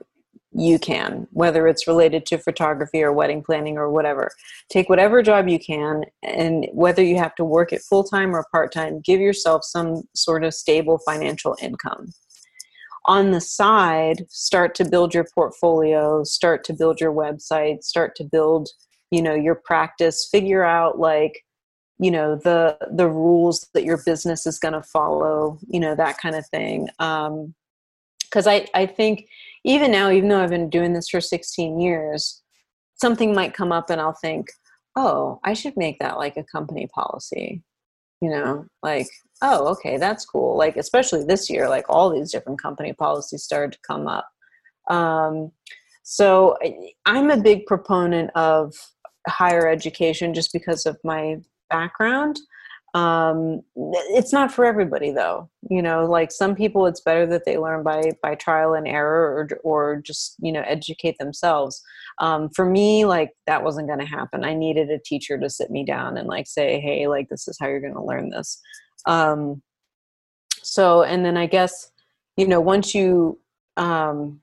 [0.57, 4.31] you can whether it's related to photography or wedding planning or whatever.
[4.69, 9.01] Take whatever job you can and whether you have to work it full-time or part-time
[9.01, 12.07] give yourself some sort of stable financial income.
[13.05, 18.23] On the side start to build your portfolio start to build your website start to
[18.23, 18.69] build
[19.11, 21.43] you know your practice figure out like
[21.99, 26.17] you know the the rules that your business is going to follow you know that
[26.17, 27.53] kind of thing um
[28.23, 29.27] because i i think
[29.63, 32.41] even now even though i've been doing this for 16 years
[32.97, 34.47] something might come up and I'll think,
[34.95, 37.63] oh, I should make that like a company policy.
[38.21, 39.07] You know, like,
[39.43, 40.57] oh, okay, that's cool.
[40.57, 44.27] Like, especially this year, like all these different company policies started to come up.
[44.89, 45.51] Um,
[46.03, 46.57] so
[47.05, 48.73] I'm a big proponent of
[49.27, 51.37] higher education just because of my
[51.69, 52.39] background.
[52.93, 55.49] Um it's not for everybody though.
[55.69, 59.47] You know like some people it's better that they learn by by trial and error
[59.47, 61.81] or or just you know educate themselves.
[62.19, 64.45] Um for me like that wasn't going to happen.
[64.45, 67.57] I needed a teacher to sit me down and like say hey like this is
[67.59, 68.61] how you're going to learn this.
[69.05, 69.61] Um
[70.67, 71.91] so and then i guess
[72.35, 73.39] you know once you
[73.77, 74.41] um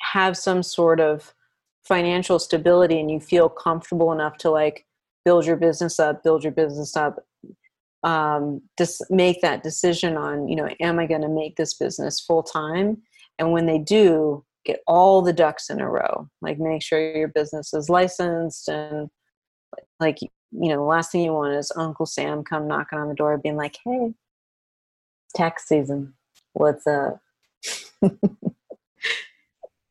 [0.00, 1.34] have some sort of
[1.88, 4.86] financial stability and you feel comfortable enough to like
[5.24, 7.24] build your business up build your business up
[8.04, 12.20] um, just make that decision on you know am i going to make this business
[12.20, 12.98] full time
[13.38, 16.28] and when they do get all the ducks in a row.
[16.42, 19.08] Like make sure your business is licensed and
[19.98, 20.30] like you
[20.68, 23.56] know the last thing you want is uncle sam come knocking on the door being
[23.56, 24.12] like hey
[25.34, 26.14] tax season.
[26.52, 27.20] What's up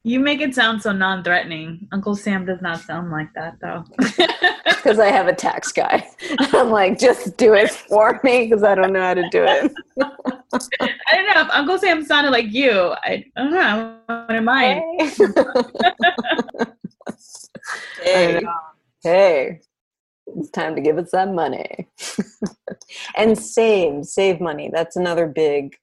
[0.07, 1.85] You make it sound so non-threatening.
[1.91, 3.83] Uncle Sam does not sound like that, though.
[4.65, 6.07] Because I have a tax guy.
[6.39, 9.71] I'm like, just do it for me because I don't know how to do it.
[10.01, 12.93] I don't know if Uncle Sam sounded like you.
[13.03, 13.97] I, I don't know.
[14.05, 14.81] What am I?
[18.01, 18.41] Hey.
[19.03, 19.59] hey,
[20.27, 21.89] it's time to give it some money
[23.17, 24.69] and save, save money.
[24.71, 25.75] That's another big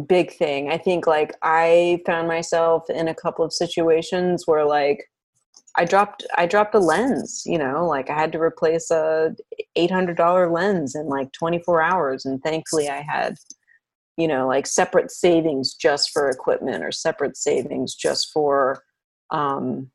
[0.00, 0.70] big thing.
[0.70, 5.04] I think like I found myself in a couple of situations where like
[5.76, 9.34] I dropped I dropped a lens, you know, like I had to replace a
[9.76, 13.36] $800 lens in like 24 hours and thankfully I had
[14.16, 18.82] you know, like separate savings just for equipment or separate savings just for
[19.30, 19.90] um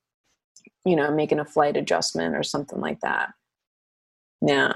[0.86, 3.32] you know, making a flight adjustment or something like that.
[4.42, 4.74] Yeah.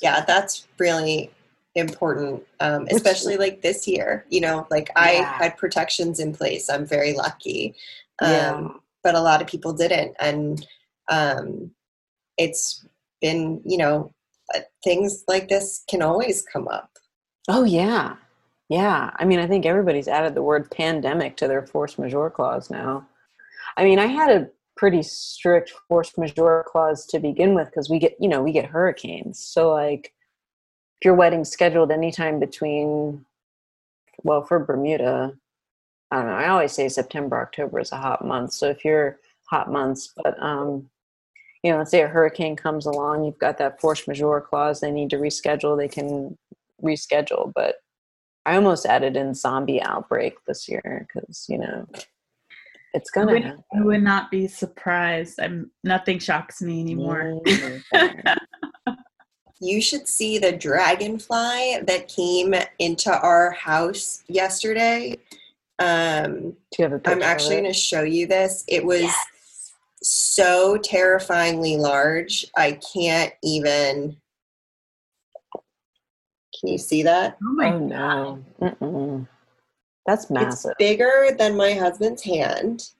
[0.00, 1.30] Yeah, that's really
[1.74, 5.32] important um, especially like this year you know like i yeah.
[5.32, 7.74] had protections in place i'm very lucky
[8.20, 8.68] um, yeah.
[9.04, 10.66] but a lot of people didn't and
[11.08, 11.70] um,
[12.36, 12.86] it's
[13.20, 14.12] been you know
[14.54, 16.90] uh, things like this can always come up.
[17.48, 18.16] Oh yeah.
[18.68, 19.10] Yeah.
[19.16, 23.06] I mean i think everybody's added the word pandemic to their force majeure clause now.
[23.76, 27.98] I mean i had a pretty strict force majeure clause to begin with because we
[27.98, 29.40] get you know we get hurricanes.
[29.40, 30.12] So like
[31.00, 33.24] if your wedding's scheduled anytime between
[34.24, 35.32] well for bermuda
[36.10, 38.52] i don't know i always say september october is a hot month.
[38.52, 40.90] So if you're hot months but um
[41.62, 44.90] you know let's say a hurricane comes along you've got that force majeure clause they
[44.90, 46.36] need to reschedule they can
[46.82, 47.52] reschedule.
[47.54, 47.76] But
[48.44, 51.86] i almost added in zombie outbreak this year because you know
[52.94, 55.38] it's gonna I would, I would, not be surprised.
[55.38, 57.40] I'm nothing shocks me anymore
[59.60, 65.16] you should see the dragonfly that came into our house yesterday.
[65.78, 68.64] Um, Do you have a I'm actually going to show you this.
[68.68, 69.74] It was yes.
[70.02, 72.46] so terrifyingly large.
[72.56, 74.16] I can't even.
[76.58, 77.38] Can you see that?
[77.42, 78.44] Oh my oh, no.
[78.60, 79.28] Mm-mm.
[80.06, 80.72] That's massive.
[80.72, 82.90] It's bigger than my husband's hand.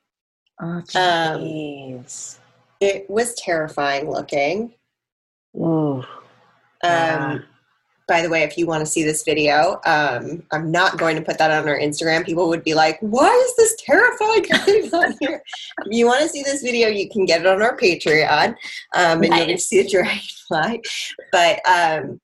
[0.61, 2.37] Oh, jeez.
[2.37, 2.43] Um,
[2.81, 4.75] it was terrifying looking.
[5.57, 6.05] Ooh.
[6.83, 7.45] Um,
[8.09, 11.23] by the way, if you want to see this video, um, I'm not going to
[11.23, 12.25] put that on our Instagram.
[12.25, 15.43] People would be like, why is this terrifying thing on here?
[15.85, 18.57] if you want to see this video, you can get it on our Patreon
[18.97, 19.49] um, and nice.
[19.49, 20.83] you'll see a dragonfly.
[21.31, 22.21] But um,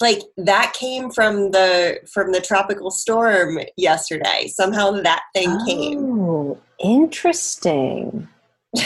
[0.00, 4.46] like that came from the from the tropical storm yesterday.
[4.46, 7.02] Somehow that thing oh, came.
[7.02, 8.28] Interesting.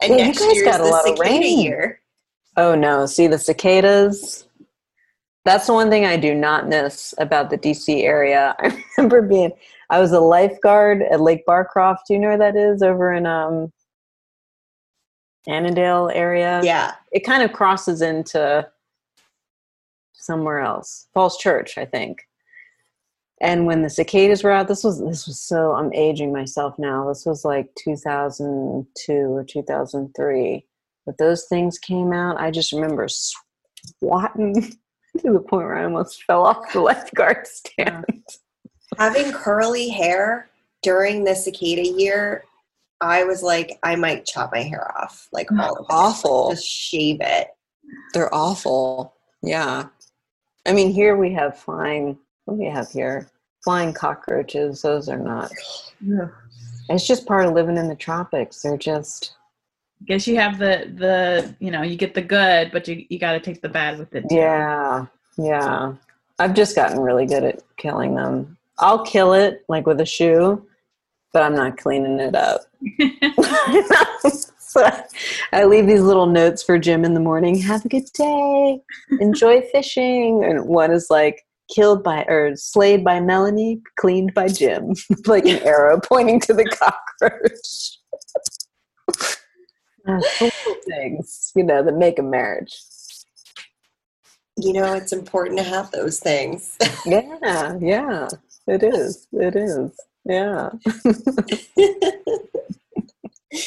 [0.00, 2.00] and well, next is the cicada year.
[2.58, 4.48] Oh no, see the cicadas.
[5.44, 8.56] That's the one thing I do not miss about the DC area.
[8.58, 9.52] I remember being
[9.90, 12.08] I was a lifeguard at Lake Barcroft.
[12.08, 12.82] Do you know where that is?
[12.82, 13.72] Over in um
[15.46, 16.60] Annandale area.
[16.64, 16.94] Yeah.
[17.12, 18.68] It kind of crosses into
[20.14, 21.06] somewhere else.
[21.14, 22.26] Falls Church, I think.
[23.40, 27.08] And when the cicadas were out, this was this was so I'm aging myself now.
[27.08, 30.64] This was like 2002 or 2003
[31.08, 34.54] but those things came out, I just remember swatting
[35.18, 38.04] to the point where I almost fell off the lifeguard stand.
[38.98, 40.50] Having curly hair
[40.82, 42.44] during the cicada year,
[43.00, 45.28] I was like, I might chop my hair off.
[45.32, 46.50] Like all awful.
[46.50, 47.48] Just shave it.
[48.12, 49.14] They're awful.
[49.42, 49.86] Yeah.
[50.66, 52.18] I mean, here we have flying.
[52.44, 53.30] What do we have here?
[53.64, 54.82] Flying cockroaches.
[54.82, 55.50] Those are not.
[56.02, 56.28] Yeah.
[56.90, 58.60] It's just part of living in the tropics.
[58.60, 59.37] They're just
[60.06, 63.32] guess you have the the you know you get the good, but you you got
[63.32, 64.28] to take the bad with it.
[64.28, 64.36] Too.
[64.36, 65.94] yeah, yeah.
[66.38, 68.56] I've just gotten really good at killing them.
[68.78, 70.64] I'll kill it like with a shoe,
[71.32, 72.60] but I'm not cleaning it up.
[74.58, 74.88] so
[75.52, 77.58] I leave these little notes for Jim in the morning.
[77.58, 78.80] Have a good day.
[79.20, 80.44] Enjoy fishing.
[80.44, 81.44] And one is like
[81.74, 84.94] killed by or slayed by Melanie, cleaned by Jim,
[85.26, 87.98] like an arrow pointing to the cockroach.
[90.86, 92.76] Things, you know, that make a marriage.
[94.56, 96.76] You know, it's important to have those things.
[97.06, 98.28] Yeah, yeah,
[98.66, 99.28] it is.
[99.32, 99.92] It is.
[100.24, 100.70] Yeah.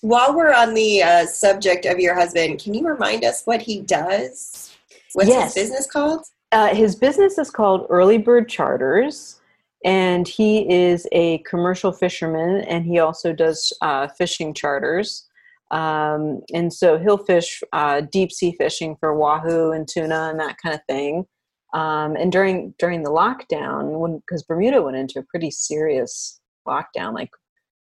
[0.00, 3.80] While we're on the uh, subject of your husband, can you remind us what he
[3.80, 4.74] does?
[5.12, 5.54] What's Yes.
[5.54, 6.24] his business called?
[6.50, 9.40] Uh, his business is called Early Bird Charters,
[9.84, 15.28] and he is a commercial fisherman, and he also does uh, fishing charters.
[15.72, 20.58] Um, and so he'll fish uh, deep sea fishing for wahoo and tuna and that
[20.62, 21.26] kind of thing.
[21.74, 27.30] Um, and during during the lockdown, because Bermuda went into a pretty serious lockdown, like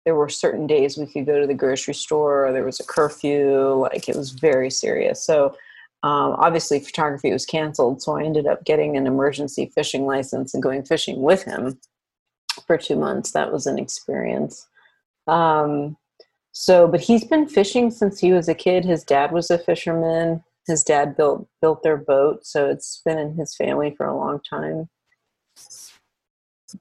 [0.05, 2.85] there were certain days we could go to the grocery store, or there was a
[2.85, 5.23] curfew, like it was very serious.
[5.23, 5.55] So
[6.03, 10.61] um, obviously photography was canceled so i ended up getting an emergency fishing license and
[10.61, 11.77] going fishing with him
[12.67, 14.67] for two months that was an experience
[15.27, 15.97] um,
[16.59, 20.43] so but he's been fishing since he was a kid his dad was a fisherman
[20.65, 24.39] his dad built built their boat so it's been in his family for a long
[24.49, 24.89] time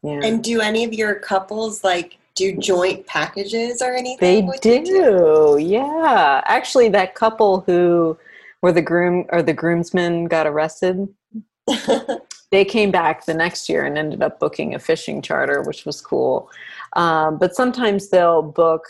[0.02, 4.46] yeah And do any of your couples like do joint packages or anything?
[4.62, 6.42] They you do, yeah.
[6.44, 8.18] Actually, that couple who
[8.60, 11.08] were the groom or the groomsmen got arrested.
[12.52, 16.00] They came back the next year and ended up booking a fishing charter, which was
[16.00, 16.48] cool.
[16.92, 18.84] Um, but sometimes they'll book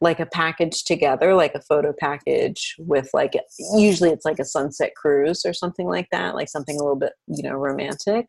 [0.00, 3.32] like a package together, like a photo package with like
[3.76, 7.12] usually it's like a sunset cruise or something like that, like something a little bit
[7.28, 8.26] you know romantic.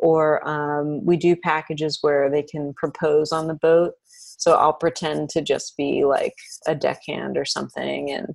[0.00, 3.94] Or um, we do packages where they can propose on the boat.
[4.06, 6.34] So I'll pretend to just be like
[6.68, 8.28] a deckhand or something, and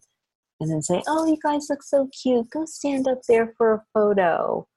[0.60, 2.50] and then say, "Oh, you guys look so cute.
[2.50, 4.68] Go stand up there for a photo."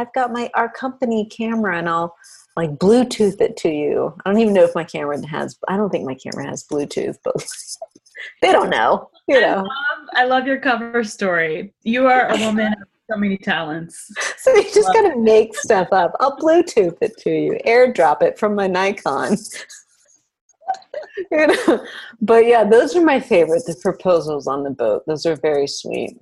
[0.00, 2.16] I've got my our company camera, and I'll
[2.56, 4.14] like Bluetooth it to you.
[4.24, 5.58] I don't even know if my camera has.
[5.68, 7.34] I don't think my camera has Bluetooth, but
[8.42, 9.10] they don't know.
[9.28, 11.74] You I know, love, I love your cover story.
[11.82, 14.10] You are a woman of so many talents.
[14.38, 16.12] so you just gotta make stuff up.
[16.18, 19.36] I'll Bluetooth it to you, AirDrop it from my Nikon.
[21.30, 21.84] you know,
[22.22, 23.64] but yeah, those are my favorite.
[23.66, 26.16] The proposals on the boat; those are very sweet.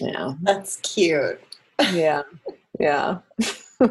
[0.00, 1.40] Yeah, That's cute.
[1.92, 2.22] Yeah,
[2.78, 3.18] yeah,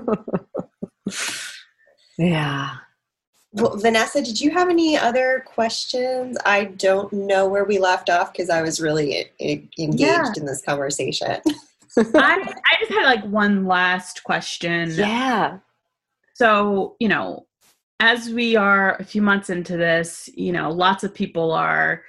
[2.18, 2.70] yeah.
[3.54, 6.38] Well, Vanessa, did you have any other questions?
[6.46, 10.32] I don't know where we left off because I was really engaged Yeah.
[10.36, 11.38] in this conversation.
[11.98, 14.92] I, I just had like one last question.
[14.92, 15.58] Yeah.
[16.36, 17.48] So, you know,
[18.00, 22.04] as we are a few months into this, you know, lots of people are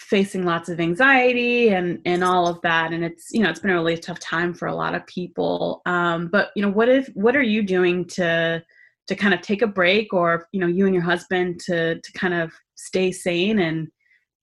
[0.00, 2.92] facing lots of anxiety and and all of that.
[2.92, 5.82] And it's you know it's been a really tough time for a lot of people.
[5.86, 8.62] Um but you know what if what are you doing to
[9.08, 12.12] to kind of take a break or you know you and your husband to to
[12.12, 13.88] kind of stay sane and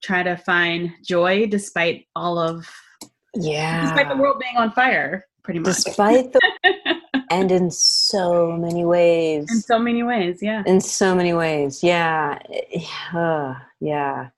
[0.02, 2.66] try to find joy despite all of
[3.34, 3.82] Yeah.
[3.82, 5.74] despite the world being on fire pretty much?
[5.74, 6.40] Despite the
[7.30, 9.46] and in so many ways.
[9.50, 10.62] in so many ways yeah.
[10.66, 11.82] In so many ways.
[11.82, 12.38] Yeah.
[13.12, 14.28] Uh, yeah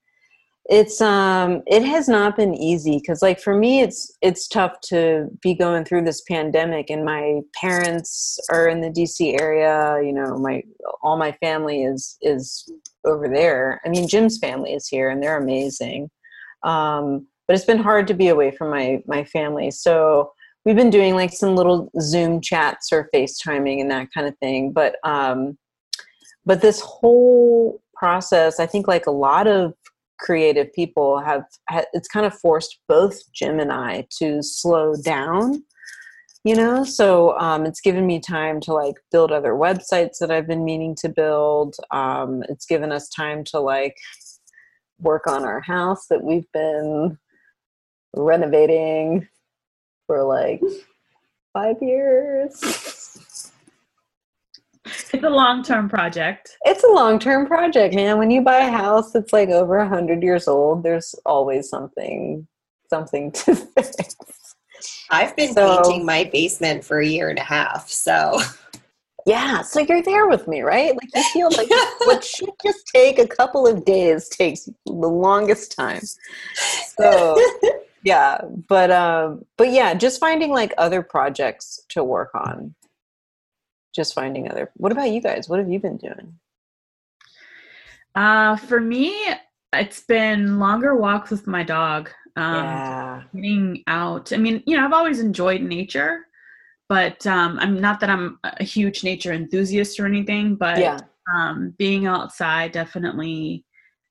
[0.71, 5.27] it's um it has not been easy because like for me it's it's tough to
[5.41, 10.37] be going through this pandemic and my parents are in the dc area you know
[10.37, 10.63] my
[11.03, 12.71] all my family is is
[13.05, 13.81] over there.
[13.85, 16.09] I mean jim's family is here and they're amazing.
[16.63, 19.71] Um but it's been hard to be away from my my family.
[19.71, 20.31] So
[20.63, 24.71] we've been doing like some little zoom chats or facetiming and that kind of thing
[24.71, 25.57] but um
[26.45, 29.73] but this whole process i think like a lot of
[30.21, 35.61] creative people have ha- it's kind of forced both jim and i to slow down
[36.43, 36.83] you know?
[36.83, 40.95] So um, it's given me time to like build other websites that i've been meaning
[41.01, 41.75] to build.
[41.91, 43.95] Um, it's given us time to like
[44.99, 47.17] work on our house that we've been
[48.15, 49.27] renovating
[50.07, 50.61] for like
[51.53, 52.90] five years
[55.13, 58.17] it's a long-term project It's a long term project, man.
[58.17, 62.47] When you buy a house that's like over a hundred years old, there's always something
[62.89, 64.15] something to fix.
[65.09, 68.39] I've been So- painting my basement for a year and a half, so
[69.25, 70.93] Yeah, so you're there with me, right?
[70.95, 71.69] Like you feel like
[72.07, 74.91] what should just take a couple of days takes the
[75.27, 76.01] longest time.
[76.97, 77.39] So
[78.03, 82.73] yeah, but um but yeah, just finding like other projects to work on.
[83.93, 85.49] Just finding other What about you guys?
[85.49, 86.39] What have you been doing?
[88.15, 89.15] Uh for me,
[89.73, 92.09] it's been longer walks with my dog.
[92.35, 93.23] Um yeah.
[93.35, 94.31] getting out.
[94.33, 96.25] I mean, you know, I've always enjoyed nature
[96.89, 100.99] but um, I'm not that I'm a huge nature enthusiast or anything, but Yeah.
[101.33, 103.63] um, being outside definitely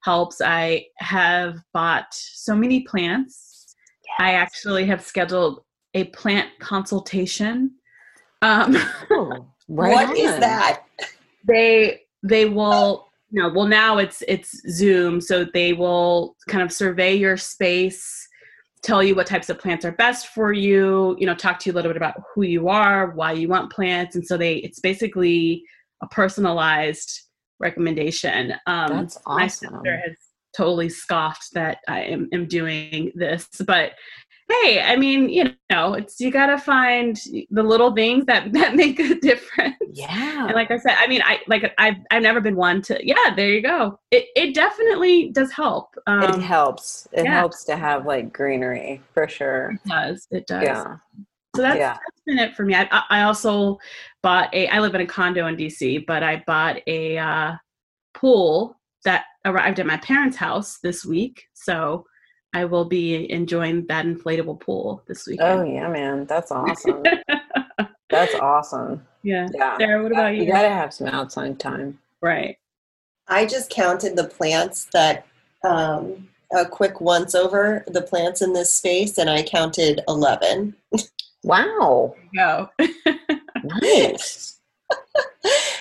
[0.02, 0.40] helps.
[0.40, 3.76] I have bought so many plants.
[4.18, 5.62] I actually have scheduled
[5.92, 7.72] a plant consultation.
[8.40, 8.74] Um,
[9.10, 10.40] Oh, right What is on.
[10.40, 10.82] that?
[11.46, 16.72] they they will you know well now it's it's Zoom, so they will kind of
[16.72, 18.28] survey your space
[18.82, 21.72] tell you what types of plants are best for you you know talk to you
[21.72, 24.80] a little bit about who you are why you want plants and so they it's
[24.80, 25.62] basically
[26.02, 27.22] a personalized
[27.58, 30.16] recommendation um That's my sister has
[30.56, 33.92] totally scoffed that i am, am doing this but
[34.50, 37.16] hey i mean you know it's you gotta find
[37.50, 40.46] the little things that that make a difference Yeah.
[40.46, 42.98] and like I said, I mean, I like I've I've never been one to.
[43.02, 43.98] Yeah, there you go.
[44.12, 45.94] It it definitely does help.
[46.06, 47.08] Um, it helps.
[47.12, 47.34] It yeah.
[47.40, 49.72] helps to have like greenery for sure.
[49.72, 50.28] It does.
[50.30, 50.62] It does.
[50.62, 50.96] Yeah.
[51.56, 51.94] So that's, Yeah.
[51.94, 52.74] that's been it for me.
[52.76, 53.78] I, I I also
[54.22, 54.68] bought a.
[54.68, 57.52] I live in a condo in DC, but I bought a uh,
[58.14, 61.44] pool that arrived at my parents' house this week.
[61.54, 62.04] So
[62.52, 65.60] I will be enjoying that inflatable pool this weekend.
[65.60, 66.26] Oh yeah, man.
[66.26, 67.02] That's awesome.
[68.10, 69.06] That's awesome.
[69.22, 69.48] yeah.
[69.54, 69.78] Yeah.
[69.78, 70.52] Sarah, what about You you?
[70.52, 71.98] gotta have some outside time.
[72.20, 72.58] Right.
[73.28, 75.24] I just counted the plants that
[75.64, 80.74] um, a quick once over the plants in this space, and I counted eleven.
[81.42, 82.14] Wow.
[82.36, 82.68] Go.
[83.64, 84.58] Nice.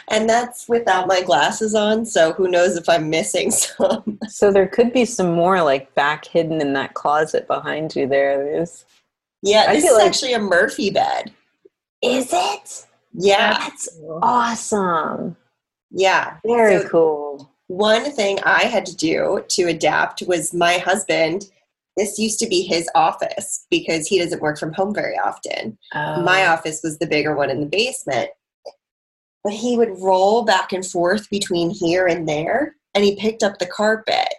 [0.09, 4.19] And that's without my glasses on, so who knows if I'm missing some.
[4.27, 8.43] so there could be some more like back hidden in that closet behind you there.
[8.43, 8.85] There's
[9.41, 11.31] Yeah, this is like- actually a Murphy bed.
[12.01, 12.85] Is it?
[13.13, 13.89] Yeah, That's
[14.21, 15.35] awesome.
[15.91, 16.37] yeah.
[16.45, 17.51] Very So- cool.
[17.67, 21.51] One thing I had to do to adapt was my husband.
[21.97, 25.77] This used to be his office because he doesn't work from home very often.
[25.93, 26.21] Oh.
[26.23, 28.29] My office was the bigger one in the basement.
[29.49, 33.57] But he would roll back and forth between here and there, and he picked up
[33.57, 34.31] the carpet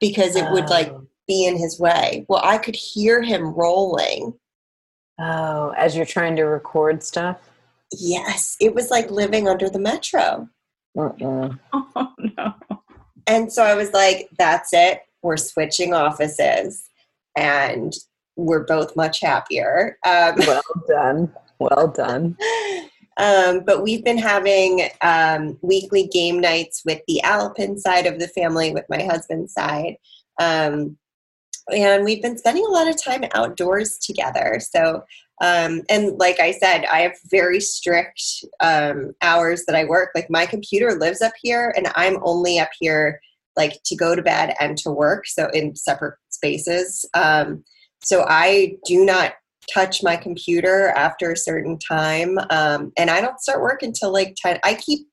[0.00, 1.06] because it would like Oh.
[1.28, 2.24] be in his way.
[2.26, 4.32] Well, I could hear him rolling.
[5.20, 7.36] Oh, as you're trying to record stuff.
[7.92, 10.48] Yes, it was like living under the metro.
[10.96, 11.58] Mm-mm.
[11.94, 12.54] Oh no.
[13.26, 15.02] And so I was like, that's it.
[15.20, 16.88] We're switching offices
[17.36, 17.92] and
[18.36, 19.98] we're both much happier.
[20.06, 21.34] Um, Well done.
[21.58, 22.38] Well done.
[23.20, 28.28] um, but we've been having um, weekly game nights with the Alpern side of the
[28.28, 29.96] family, with my husband's side.
[30.40, 30.96] Um,
[31.70, 34.58] and we've been spending a lot of time outdoors together.
[34.58, 35.04] So,
[35.42, 38.22] um, and like I said, I have very strict
[38.60, 40.12] um, hours that I work.
[40.14, 43.20] Like my computer lives up here, and I'm only up here
[43.54, 45.26] like to go to bed and to work.
[45.26, 47.04] So in separate spaces.
[47.12, 47.64] Um,
[48.02, 49.34] so I do not
[49.72, 54.34] touch my computer after a certain time, um, and I don't start work until like
[54.36, 54.58] ten.
[54.64, 55.06] I keep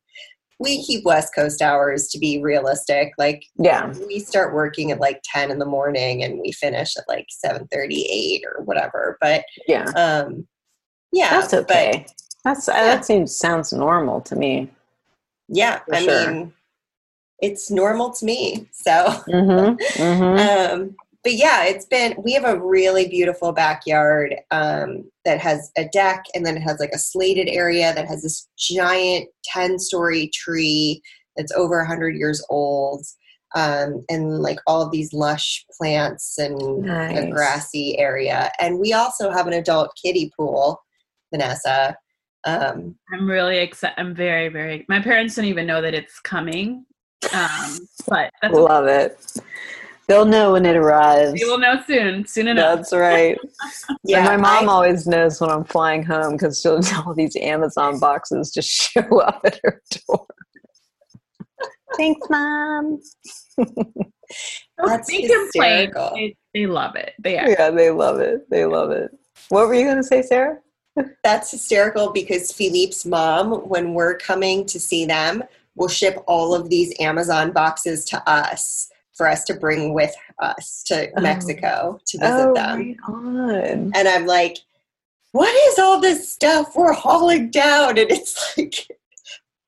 [0.59, 3.13] we keep West Coast hours to be realistic.
[3.19, 3.93] Like Yeah.
[4.07, 8.39] we start working at like 10 in the morning and we finish at like 7.38
[8.43, 9.85] or whatever but Yeah.
[9.95, 10.47] um
[11.13, 12.07] yeah That's but okay.
[12.43, 14.67] That's that seems sounds normal to me.
[15.47, 16.31] yeah For i sure.
[16.31, 16.53] mean
[17.39, 18.91] it's normal to me so
[19.29, 19.75] Mm-hmm.
[20.01, 20.73] mm-hmm.
[20.81, 20.95] um
[21.27, 26.23] but yeah it's been we have a really beautiful backyard um that has a deck
[26.33, 31.01] and then it has like a slated area that has this giant 10 story tree
[31.35, 33.05] that's over 100 years old
[33.55, 38.51] um, and like all of these lush plants and a grassy area.
[38.59, 40.81] And we also have an adult kiddie pool,
[41.33, 41.97] Vanessa.
[42.43, 43.95] Um, I'm really excited.
[43.97, 44.85] I'm very, very.
[44.89, 46.85] My parents don't even know that it's coming,
[47.33, 48.61] um, but that's okay.
[48.61, 49.17] Love it.
[50.07, 51.37] They'll know when it arrives.
[51.37, 52.25] they will know soon.
[52.25, 52.77] Soon enough.
[52.77, 53.37] That's right.
[54.05, 57.35] yeah, and my mom I- always knows when I'm flying home because she'll all these
[57.35, 60.25] Amazon boxes just show up at her door.
[61.97, 62.99] Thanks, mom.
[63.57, 65.39] That's they complain.
[65.45, 66.11] hysterical.
[66.15, 67.13] They, they love it.
[67.19, 67.49] They are.
[67.49, 68.49] Yeah, they love it.
[68.49, 69.11] They love it.
[69.49, 70.59] What were you going to say, Sarah?
[71.23, 75.43] that's hysterical because Philippe's mom, when we're coming to see them,
[75.75, 80.83] will ship all of these Amazon boxes to us for us to bring with us
[80.87, 81.21] to Oh.
[81.21, 82.95] Mexico to visit oh, them.
[83.07, 83.71] right.
[83.71, 84.57] And I'm like,
[85.31, 87.97] what is all this stuff we're hauling down?
[87.97, 88.87] And it's like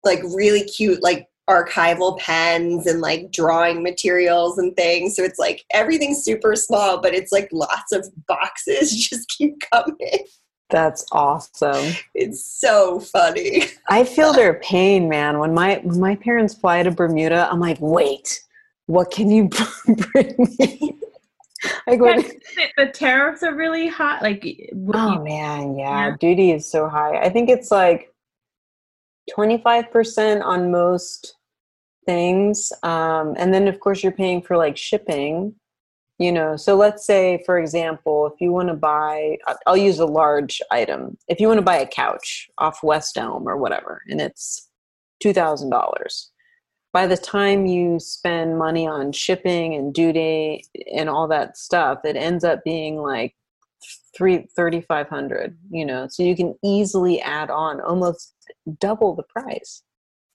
[0.04, 5.16] like really cute like archival pens and like drawing materials and things.
[5.16, 10.26] So it's like everything's super small, but it's like lots of boxes just keep coming.
[10.70, 11.96] That's awesome.
[12.14, 13.64] It's so funny.
[13.90, 15.40] I feel their pain, man.
[15.40, 18.42] When my when my parents fly to Bermuda, I'm like, wait,
[18.90, 19.50] what can you
[20.12, 20.98] bring me?
[21.86, 22.24] like when,
[22.76, 24.20] the tariffs are really high.
[24.22, 24.44] Like,
[24.94, 27.20] oh you, man, yeah, yeah, duty is so high.
[27.20, 28.12] I think it's like
[29.30, 31.36] twenty five percent on most
[32.08, 35.54] things, um, and then of course you're paying for like shipping
[36.18, 40.06] you know so let's say for example if you want to buy i'll use a
[40.06, 44.20] large item if you want to buy a couch off west elm or whatever and
[44.20, 44.70] it's
[45.24, 45.72] $2000
[46.92, 50.64] by the time you spend money on shipping and duty
[50.94, 53.36] and all that stuff it ends up being like
[54.16, 58.34] three thirty five hundred you know so you can easily add on almost
[58.80, 59.84] double the price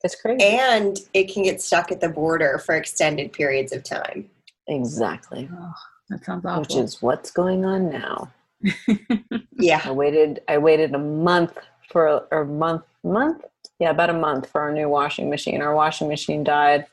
[0.02, 4.28] it's crazy and it can get stuck at the border for extended periods of time
[4.66, 5.48] Exactly.
[5.52, 5.74] Oh,
[6.08, 6.62] that sounds awful.
[6.62, 8.32] Which is what's going on now.
[9.58, 9.82] yeah.
[9.84, 11.58] I waited I waited a month
[11.90, 13.44] for a, a month month?
[13.78, 15.60] Yeah, about a month for our new washing machine.
[15.60, 16.86] Our washing machine died.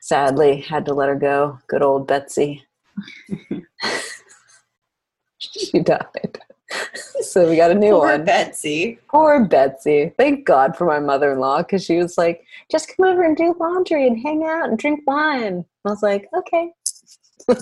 [0.00, 1.58] Sadly, had to let her go.
[1.66, 2.64] Good old Betsy.
[5.38, 6.40] she died.
[7.20, 8.24] so we got a new Poor one.
[8.24, 8.98] Betsy.
[9.08, 10.12] Poor Betsy.
[10.16, 13.36] Thank God for my mother in law because she was like, just come over and
[13.36, 15.64] do laundry and hang out and drink wine.
[15.84, 16.72] I was like, okay.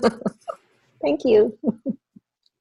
[1.03, 1.57] Thank you.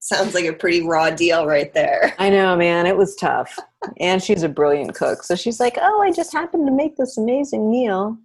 [0.00, 2.14] Sounds like a pretty raw deal right there.
[2.18, 2.86] I know, man.
[2.86, 3.58] It was tough.
[3.98, 5.22] and she's a brilliant cook.
[5.22, 8.16] So she's like, oh, I just happened to make this amazing meal.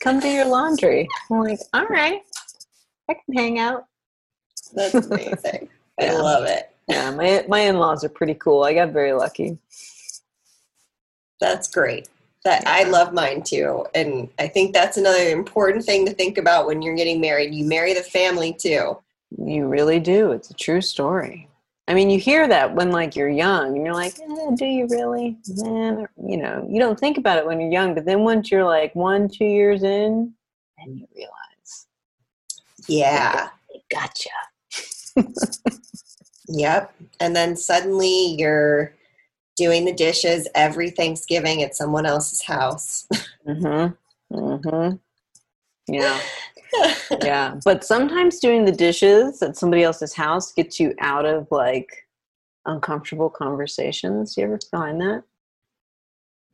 [0.00, 1.08] Come do your laundry.
[1.30, 2.20] I'm like, all right.
[3.08, 3.86] I can hang out.
[4.74, 5.68] That's amazing.
[6.00, 6.12] I yeah.
[6.14, 6.70] love it.
[6.88, 8.62] Yeah, my my in-laws are pretty cool.
[8.62, 9.56] I got very lucky.
[11.40, 12.08] That's great
[12.44, 12.72] that yeah.
[12.72, 13.86] I love mine too.
[13.94, 17.54] And I think that's another important thing to think about when you're getting married.
[17.54, 18.98] You marry the family too.
[19.38, 20.32] You really do.
[20.32, 21.48] It's a true story.
[21.86, 24.86] I mean, you hear that when like you're young and you're like, eh, do you
[24.88, 25.36] really?
[25.48, 28.64] Man, you know, you don't think about it when you're young, but then once you're
[28.64, 30.32] like one, two years in,
[30.78, 31.86] then you realize.
[32.88, 33.48] Yeah.
[33.90, 34.30] Gotcha.
[36.48, 36.94] yep.
[37.20, 38.94] And then suddenly you're
[39.56, 43.06] doing the dishes every Thanksgiving at someone else's house.
[43.46, 44.34] mm-hmm.
[44.34, 44.96] Mm-hmm.
[45.92, 46.20] Yeah.
[47.22, 47.58] yeah.
[47.64, 52.06] But sometimes doing the dishes at somebody else's house gets you out of like
[52.66, 54.36] uncomfortable conversations.
[54.36, 55.24] You ever find that?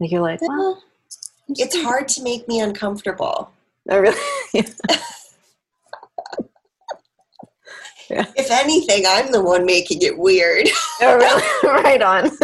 [0.00, 0.82] Like you're like, well,
[1.48, 3.50] it's hard to make me uncomfortable.
[3.88, 4.18] Oh, really?
[4.54, 4.64] yeah.
[8.36, 10.68] If anything, I'm the one making it weird.
[11.00, 11.42] oh, really?
[11.82, 12.30] right on.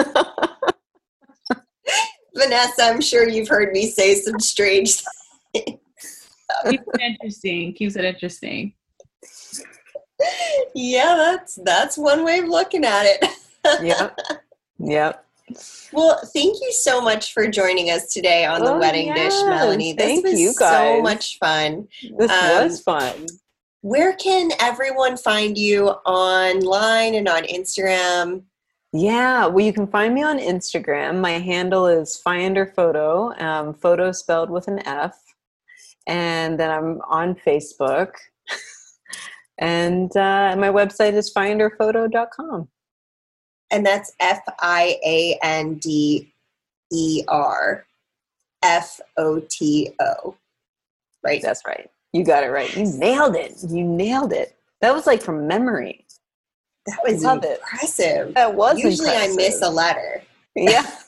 [2.37, 5.16] Vanessa, I'm sure you've heard me say some strange things.
[6.71, 7.73] Keeps it interesting.
[7.75, 8.75] Keeps it interesting.
[10.75, 13.25] Yeah, that's that's one way of looking at it.
[13.83, 14.19] yep.
[14.79, 15.25] Yep.
[15.93, 19.35] Well, thank you so much for joining us today on the oh, Wedding yes.
[19.35, 19.93] Dish, Melanie.
[19.93, 20.97] This thank was you guys.
[20.97, 21.89] so much fun.
[22.19, 23.27] This um, was fun.
[23.83, 28.43] Where can everyone find you online and on Instagram?
[28.93, 31.21] Yeah, well, you can find me on Instagram.
[31.21, 35.26] My handle is Fiander Photo, um, photo spelled with an F.
[36.07, 38.13] And then I'm on Facebook.
[39.59, 42.69] and uh, my website is fianderfoto.com.
[43.71, 46.33] And that's F I A N D
[46.93, 47.85] E R
[48.63, 50.37] F O T O.
[51.25, 51.43] Right?
[51.43, 51.91] That's right.
[52.13, 52.75] You got it right.
[52.77, 53.57] You nailed it.
[53.69, 54.57] You nailed it.
[54.81, 56.07] That was like from memory.
[56.87, 58.29] That was impressive.
[58.29, 58.35] It.
[58.35, 59.33] That was Usually impressive.
[59.33, 60.23] I miss a letter.
[60.55, 60.89] yeah.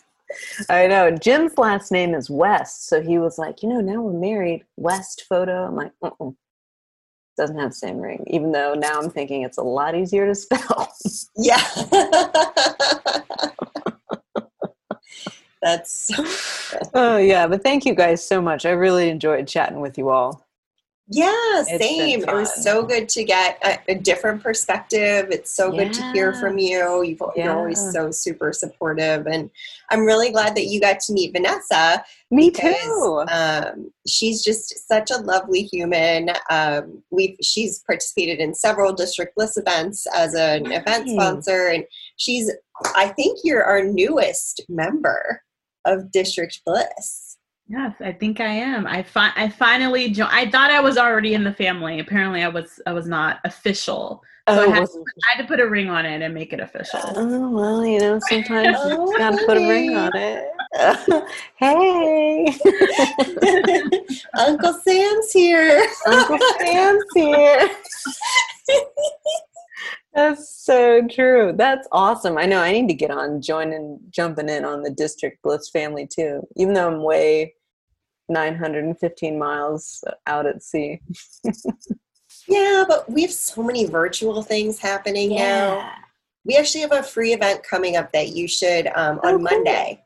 [0.68, 1.10] I know.
[1.10, 2.86] Jim's last name is West.
[2.88, 4.64] So he was like, you know, now we're married.
[4.76, 5.66] West photo.
[5.66, 6.10] I'm like, uh
[7.36, 8.24] Doesn't have the same ring.
[8.28, 10.92] Even though now I'm thinking it's a lot easier to spell.
[11.36, 11.62] yeah.
[15.60, 16.10] That's
[16.94, 18.64] Oh yeah, but thank you guys so much.
[18.64, 20.47] I really enjoyed chatting with you all.
[21.10, 22.20] Yeah, same.
[22.20, 25.28] It was so good to get a, a different perspective.
[25.30, 25.84] It's so yeah.
[25.84, 27.02] good to hear from you.
[27.02, 27.54] you are yeah.
[27.54, 29.50] always so super supportive, and
[29.90, 32.04] I'm really glad that you got to meet Vanessa.
[32.30, 33.24] Me because, too.
[33.30, 36.30] Um, she's just such a lovely human.
[36.50, 40.80] Um, we she's participated in several District Bliss events as an nice.
[40.80, 41.84] event sponsor, and
[42.18, 42.52] she's
[42.94, 45.42] I think you're our newest member
[45.86, 47.27] of District Bliss.
[47.70, 48.86] Yes, I think I am.
[48.86, 50.30] I fi- I finally joined.
[50.32, 52.00] I thought I was already in the family.
[52.00, 52.80] Apparently, I was.
[52.86, 54.24] I was not official.
[54.48, 56.54] So oh, I, had to, I, had to, put a ring on it and make
[56.54, 57.00] it official.
[57.04, 60.44] Oh well, you know, sometimes you gotta put a ring on it.
[61.56, 62.46] hey,
[64.38, 65.86] Uncle Sam's here.
[66.06, 67.70] Uncle Sam's here.
[70.14, 71.52] That's so true.
[71.54, 72.38] That's awesome.
[72.38, 76.06] I know I need to get on joining, jumping in on the District Bliss family
[76.06, 77.54] too, even though I'm way
[78.28, 81.00] 915 miles out at sea.
[82.48, 85.38] yeah, but we have so many virtual things happening yeah.
[85.38, 85.92] now.
[86.44, 89.38] We actually have a free event coming up that you should um, on oh, cool.
[89.38, 90.04] Monday.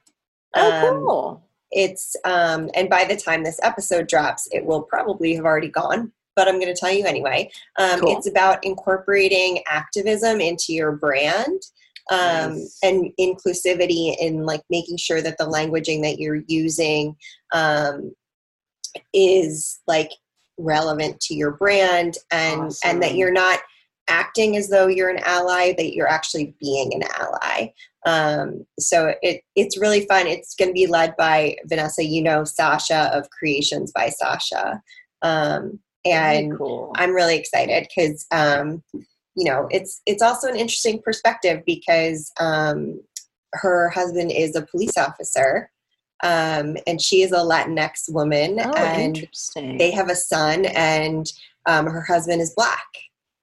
[0.55, 1.49] Oh, um, cool.
[1.71, 6.13] It's um, and by the time this episode drops, it will probably have already gone.
[6.35, 7.51] But I'm going to tell you anyway.
[7.79, 8.17] Um, cool.
[8.17, 11.63] It's about incorporating activism into your brand
[12.11, 12.79] um, nice.
[12.83, 17.17] and inclusivity in like making sure that the languaging that you're using
[17.53, 18.13] um,
[19.13, 20.11] is like
[20.59, 22.91] relevant to your brand and awesome.
[22.91, 23.61] and that you're not
[24.09, 27.73] acting as though you're an ally that you're actually being an ally
[28.05, 32.45] um, so it it's really fun it's going to be led by vanessa you know
[32.45, 34.83] sasha of creations by sasha
[35.23, 36.93] um, and cool.
[36.97, 38.83] i'm really excited because um,
[39.35, 43.01] you know it's it's also an interesting perspective because um,
[43.55, 45.71] her husband is a police officer
[46.23, 49.27] um, and she is a latinx woman oh, and
[49.79, 51.33] they have a son and
[51.67, 52.87] um, her husband is black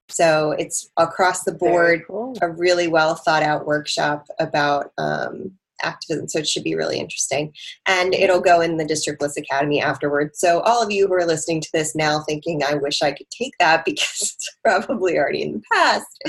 [0.10, 2.36] so it's across the board cool.
[2.42, 5.52] a really well thought out workshop about um,
[5.84, 6.28] activism.
[6.28, 7.54] So it should be really interesting.
[7.86, 10.40] And it'll go in the District Bliss Academy afterwards.
[10.40, 13.30] So all of you who are listening to this now thinking, I wish I could
[13.30, 16.24] take that because it's probably already in the past,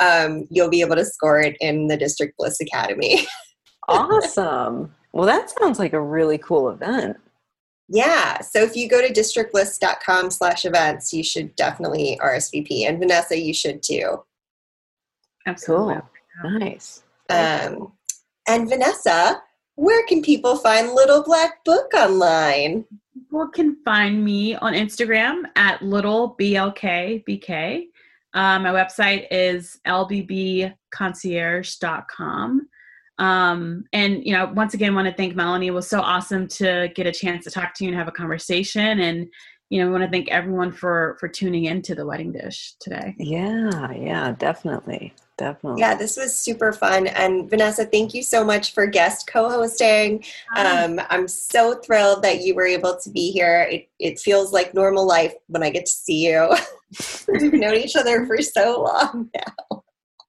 [0.00, 3.26] um, you'll be able to score it in the District Bliss Academy.
[3.88, 4.94] awesome.
[5.12, 7.16] Well, that sounds like a really cool event.
[7.88, 8.40] Yeah.
[8.40, 12.88] So if you go to districtbliss.com slash events, you should definitely RSVP.
[12.88, 14.24] And Vanessa, you should too.
[15.46, 16.00] Absolutely.
[16.42, 16.58] Cool.
[16.58, 17.02] Nice.
[17.30, 17.92] Um,
[18.46, 19.42] and Vanessa,
[19.76, 22.84] where can people find Little Black Book online?
[23.14, 27.84] People can find me on Instagram at little blkbk.
[28.34, 32.68] Uh, my website is lbbconcierge.com.
[33.18, 35.68] Um, and you know, once again, want to thank Melanie.
[35.68, 38.12] It was so awesome to get a chance to talk to you and have a
[38.12, 39.00] conversation.
[39.00, 39.26] And
[39.70, 42.74] you know, we want to thank everyone for for tuning in to the wedding dish
[42.78, 43.14] today.
[43.18, 45.14] Yeah, yeah, definitely.
[45.38, 45.80] Definitely.
[45.80, 47.08] Yeah, this was super fun.
[47.08, 50.24] And Vanessa, thank you so much for guest co hosting.
[50.56, 53.68] Um, I'm so thrilled that you were able to be here.
[53.70, 56.54] It, it feels like normal life when I get to see you.
[57.28, 59.84] We've known each other for so long now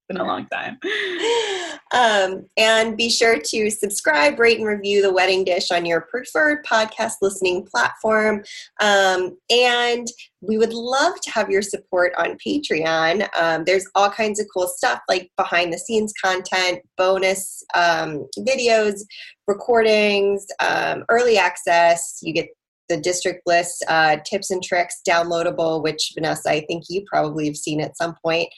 [0.07, 0.77] been a long time.
[1.93, 6.65] Um, and be sure to subscribe, rate, and review The Wedding Dish on your preferred
[6.65, 8.43] podcast listening platform.
[8.81, 10.07] Um, and
[10.41, 13.27] we would love to have your support on Patreon.
[13.37, 18.99] Um, there's all kinds of cool stuff like behind the scenes content, bonus um, videos,
[19.47, 22.19] recordings, um, early access.
[22.21, 22.49] You get
[22.89, 27.57] the District Bliss uh, tips and tricks downloadable, which Vanessa, I think you probably have
[27.57, 28.49] seen at some point.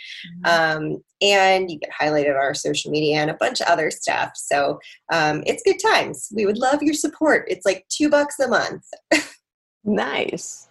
[0.46, 0.84] Mm-hmm.
[0.86, 4.32] Um, and you get highlighted on our social media and a bunch of other stuff.
[4.36, 4.80] So
[5.12, 6.30] um, it's good times.
[6.34, 7.46] We would love your support.
[7.50, 8.86] It's like two bucks a month.
[9.84, 10.70] nice.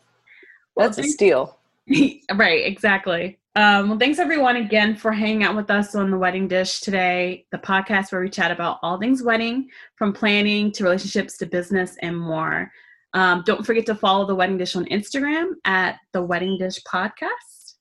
[0.77, 1.59] That's well, a steal.
[2.35, 3.39] right, exactly.
[3.57, 7.45] Um, well, thanks everyone again for hanging out with us on the Wedding Dish today,
[7.51, 11.97] the podcast where we chat about all things wedding, from planning to relationships to business
[12.01, 12.71] and more.
[13.15, 17.75] Um, don't forget to follow the Wedding Dish on Instagram at the Wedding Dish Podcast.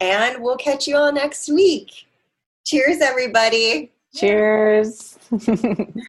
[0.00, 2.06] And we'll catch you all next week.
[2.64, 3.92] Cheers, everybody.
[4.14, 5.18] Cheers.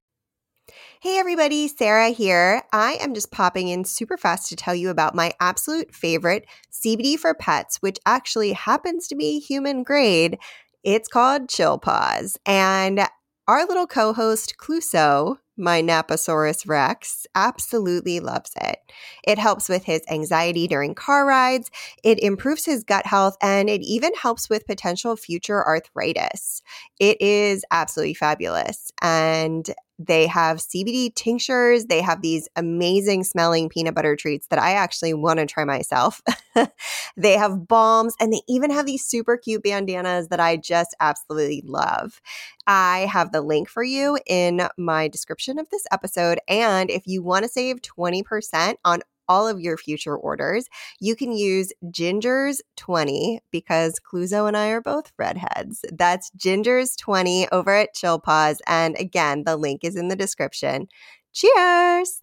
[1.03, 2.61] Hey everybody, Sarah here.
[2.71, 7.17] I am just popping in super fast to tell you about my absolute favorite CBD
[7.17, 10.37] for pets, which actually happens to be human grade.
[10.83, 12.37] It's called Chill Paws.
[12.45, 13.07] And
[13.47, 18.79] our little co host, Cluso, my Naposaurus Rex, absolutely loves it.
[19.23, 21.71] It helps with his anxiety during car rides,
[22.03, 26.61] it improves his gut health, and it even helps with potential future arthritis.
[26.99, 28.91] It is absolutely fabulous.
[29.01, 29.69] And
[30.07, 31.85] they have CBD tinctures.
[31.85, 36.21] They have these amazing smelling peanut butter treats that I actually want to try myself.
[37.17, 41.63] they have balms and they even have these super cute bandanas that I just absolutely
[41.65, 42.21] love.
[42.67, 46.39] I have the link for you in my description of this episode.
[46.47, 49.01] And if you want to save 20% on
[49.31, 50.67] all of your future orders,
[50.99, 55.85] you can use Ginger's 20 because Cluzo and I are both redheads.
[55.93, 58.61] That's Ginger's 20 over at Chill Paws.
[58.67, 60.89] And again, the link is in the description.
[61.31, 62.21] Cheers!